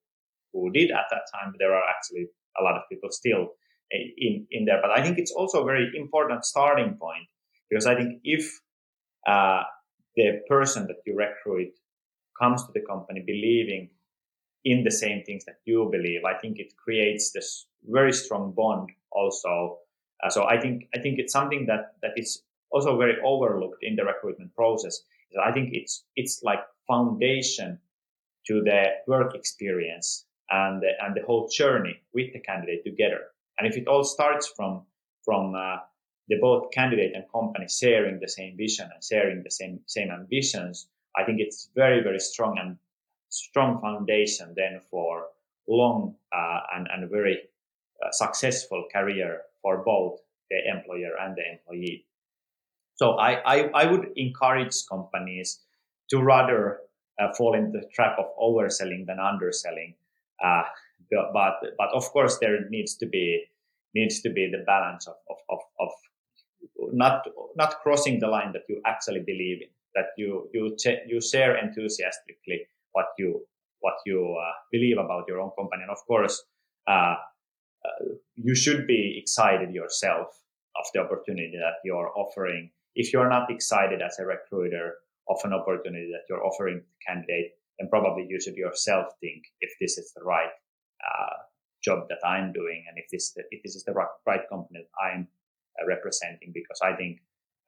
who 0.53 0.71
did 0.73 0.91
at 0.91 1.07
that 1.11 1.23
time, 1.35 1.55
there 1.59 1.75
are 1.75 1.85
actually 1.89 2.27
a 2.59 2.63
lot 2.63 2.77
of 2.77 2.83
people 2.91 3.11
still 3.11 3.49
in 3.91 4.47
in 4.51 4.65
there. 4.65 4.81
But 4.81 4.91
I 4.91 5.03
think 5.03 5.19
it's 5.19 5.33
also 5.33 5.63
a 5.63 5.65
very 5.65 5.91
important 5.97 6.45
starting 6.45 6.97
point 7.01 7.27
because 7.69 7.87
I 7.87 7.95
think 7.95 8.21
if 8.25 8.61
uh, 9.27 9.63
the 10.17 10.41
person 10.49 10.87
that 10.87 10.97
you 11.07 11.17
recruit 11.17 11.73
comes 12.41 12.65
to 12.65 12.73
the 12.73 12.81
company 12.81 13.23
believing 13.27 13.91
in 14.65 14.85
the 14.85 14.91
same 14.91 15.23
things 15.25 15.45
that 15.47 15.61
you 15.65 15.89
believe, 15.91 16.25
I 16.25 16.39
think 16.39 16.59
it 16.59 16.77
creates 16.77 17.33
this 17.33 17.67
very 17.89 18.13
strong 18.13 18.53
bond 18.53 18.91
also. 19.11 19.79
Uh, 20.23 20.31
so 20.31 20.45
I 20.45 20.61
think 20.61 20.89
I 20.95 20.99
think 20.99 21.19
it's 21.19 21.33
something 21.33 21.67
that 21.67 21.95
that 22.03 22.13
is 22.17 22.43
also 22.71 22.99
very 22.99 23.17
overlooked 23.25 23.83
in 23.83 23.97
the 23.97 24.05
recruitment 24.05 24.55
process. 24.55 25.03
I 25.43 25.53
think 25.53 25.71
it's 25.73 26.05
it's 26.17 26.43
like 26.43 26.61
foundation 26.87 27.79
to 28.47 28.63
the 28.63 28.85
work 29.07 29.35
experience 29.35 30.27
and 30.51 30.83
the, 30.83 30.91
and 31.03 31.15
the 31.15 31.23
whole 31.23 31.49
journey 31.49 32.03
with 32.13 32.33
the 32.33 32.41
candidate 32.41 32.85
together. 32.85 33.21
And 33.59 33.69
if 33.69 33.77
it 33.77 33.87
all 33.89 34.05
starts 34.05 34.53
from 34.57 34.83
from 35.25 35.55
uh, 35.55 35.77
the 36.29 36.37
both 36.41 36.71
candidate 36.73 37.13
and 37.15 37.25
company 37.33 37.67
sharing 37.69 38.21
the 38.21 38.29
same 38.29 38.57
vision 38.57 38.89
and 38.93 39.03
sharing 39.03 39.43
the 39.43 39.51
same 39.51 39.81
same 39.87 40.11
ambitions, 40.11 40.89
I 41.17 41.25
think 41.25 41.41
it's 41.41 41.71
very 41.75 42.03
very 42.03 42.21
strong 42.21 42.59
and 42.59 42.77
strong 43.31 43.81
foundation 43.81 44.53
then 44.57 44.81
for 44.91 45.27
long 45.69 46.15
uh, 46.33 46.61
and 46.75 46.89
and 46.93 47.11
very 47.11 47.39
uh, 48.05 48.11
successful 48.13 48.85
career 48.93 49.43
for 49.63 49.83
both 49.85 50.21
the 50.51 50.59
employer 50.69 51.17
and 51.21 51.37
the 51.37 51.43
employee. 51.53 52.07
So 52.97 53.13
I, 53.13 53.41
I, 53.47 53.71
I 53.75 53.91
would 53.91 54.09
encourage 54.17 54.75
companies 54.87 55.61
to 56.11 56.21
rather 56.23 56.81
uh, 57.19 57.33
fall 57.33 57.55
into 57.55 57.79
the 57.79 57.87
trap 57.95 58.19
of 58.19 58.27
overselling 58.39 59.07
than 59.07 59.19
underselling. 59.19 59.95
Uh, 60.45 60.65
but 61.11 61.61
but 61.79 61.89
of 61.93 62.05
course 62.11 62.39
there 62.39 62.69
needs 62.69 62.95
to 62.97 63.07
be 63.07 63.45
needs 63.95 64.21
to 64.21 64.31
be 64.31 64.51
the 64.51 64.65
balance 64.67 65.07
of, 65.09 65.17
of, 65.29 65.39
of, 65.49 65.59
of 65.81 65.91
not 66.93 67.27
not 67.57 67.81
crossing 67.83 68.21
the 68.21 68.27
line 68.27 68.53
that 68.53 68.63
you 68.69 68.81
actually 68.87 69.21
believe 69.21 69.63
in 69.63 69.69
that 69.95 70.07
you 70.17 70.49
you 70.53 70.77
ch- 70.77 71.03
you 71.07 71.21
share 71.21 71.57
enthusiastically 71.57 72.67
what 72.93 73.07
you 73.19 73.47
what 73.81 73.95
you 74.05 74.37
uh, 74.39 74.53
believe 74.71 74.99
about 74.99 75.25
your 75.29 75.41
own 75.41 75.51
company 75.59 75.83
and 75.83 75.91
of 75.91 76.05
course 76.07 76.43
uh, 76.87 77.15
uh, 77.85 78.05
you 78.35 78.55
should 78.55 78.87
be 78.87 79.19
excited 79.21 79.73
yourself 79.73 80.29
of 80.77 80.87
the 80.95 81.01
opportunity 81.01 81.57
that 81.57 81.81
you're 81.85 82.11
offering. 82.17 82.71
If 82.95 83.13
you're 83.13 83.29
not 83.29 83.51
excited 83.51 84.01
as 84.03 84.19
a 84.19 84.25
recruiter 84.25 84.95
of 85.29 85.39
an 85.45 85.53
opportunity 85.53 86.11
that 86.13 86.25
you're 86.29 86.45
offering 86.45 86.79
the 86.79 87.05
candidate, 87.07 87.53
then 87.79 87.89
probably 87.89 88.27
you 88.29 88.41
should 88.41 88.57
yourself 88.57 89.07
think 89.21 89.45
if 89.61 89.73
this 89.81 89.97
is 89.97 90.13
the 90.15 90.23
right 90.23 90.51
uh, 91.01 91.37
job 91.83 92.09
that 92.09 92.19
I'm 92.27 92.53
doing 92.53 92.85
and 92.89 92.99
if 92.99 93.07
this 93.11 93.33
if 93.51 93.63
this 93.63 93.75
is 93.75 93.85
the 93.85 93.95
right 93.95 94.43
company 94.51 94.81
that 94.81 95.01
I'm 95.01 95.29
uh, 95.81 95.87
representing. 95.87 96.53
Because 96.53 96.81
I 96.83 96.95
think 96.97 97.21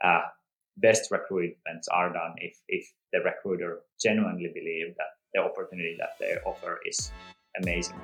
uh, 0.04 0.22
best 0.76 1.10
recruitments 1.10 1.86
are 1.90 2.12
done 2.12 2.34
if 2.38 2.58
if 2.68 2.86
the 3.12 3.20
recruiter 3.20 3.80
genuinely 4.00 4.50
believe 4.54 4.94
that 4.96 5.12
the 5.34 5.40
opportunity 5.40 5.96
that 5.98 6.18
they 6.18 6.36
offer 6.44 6.80
is 6.86 7.10
amazing. 7.60 8.00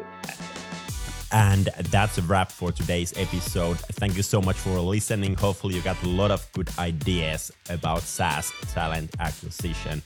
And 1.31 1.67
that's 1.91 2.17
a 2.17 2.23
wrap 2.23 2.51
for 2.51 2.73
today's 2.73 3.13
episode. 3.17 3.79
Thank 3.79 4.17
you 4.17 4.23
so 4.23 4.41
much 4.41 4.57
for 4.57 4.79
listening. 4.81 5.35
Hopefully, 5.35 5.75
you 5.75 5.83
got 5.83 6.03
a 6.03 6.09
lot 6.09 6.31
of 6.31 6.51
good 6.53 6.71
ideas 6.79 7.53
about 7.69 8.01
SaaS 8.01 8.51
talent 8.73 9.15
acquisition. 9.21 10.03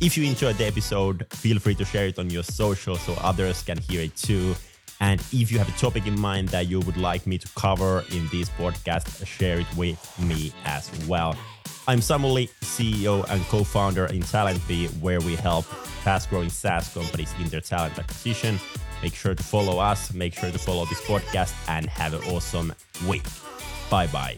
If 0.00 0.18
you 0.18 0.24
enjoyed 0.24 0.56
the 0.56 0.66
episode, 0.66 1.26
feel 1.30 1.58
free 1.58 1.76
to 1.76 1.84
share 1.84 2.08
it 2.08 2.18
on 2.18 2.28
your 2.28 2.42
social 2.42 2.96
so 2.96 3.14
others 3.22 3.62
can 3.62 3.78
hear 3.78 4.02
it 4.02 4.16
too. 4.16 4.54
And 5.00 5.20
if 5.32 5.50
you 5.52 5.58
have 5.58 5.68
a 5.68 5.78
topic 5.78 6.06
in 6.06 6.18
mind 6.18 6.48
that 6.50 6.68
you 6.68 6.80
would 6.80 6.96
like 6.96 7.26
me 7.26 7.38
to 7.38 7.48
cover 7.54 8.04
in 8.10 8.28
this 8.28 8.48
podcast, 8.50 9.26
share 9.26 9.60
it 9.60 9.76
with 9.76 9.98
me 10.20 10.52
as 10.64 10.90
well. 11.06 11.36
I'm 11.88 12.00
Samuli, 12.00 12.48
CEO 12.62 13.24
and 13.30 13.42
co 13.44 13.62
founder 13.62 14.06
in 14.06 14.20
TalentBee, 14.20 15.00
where 15.00 15.20
we 15.20 15.36
help 15.36 15.64
fast 15.64 16.28
growing 16.30 16.50
SaaS 16.50 16.92
companies 16.92 17.32
in 17.40 17.48
their 17.48 17.60
talent 17.60 17.96
acquisition. 17.96 18.58
Make 19.02 19.14
sure 19.14 19.36
to 19.36 19.42
follow 19.42 19.78
us, 19.78 20.12
make 20.12 20.34
sure 20.34 20.50
to 20.50 20.58
follow 20.58 20.84
this 20.86 21.00
podcast, 21.02 21.54
and 21.68 21.86
have 21.86 22.12
an 22.14 22.22
awesome 22.30 22.72
week. 23.06 23.24
Bye 23.88 24.08
bye. 24.08 24.36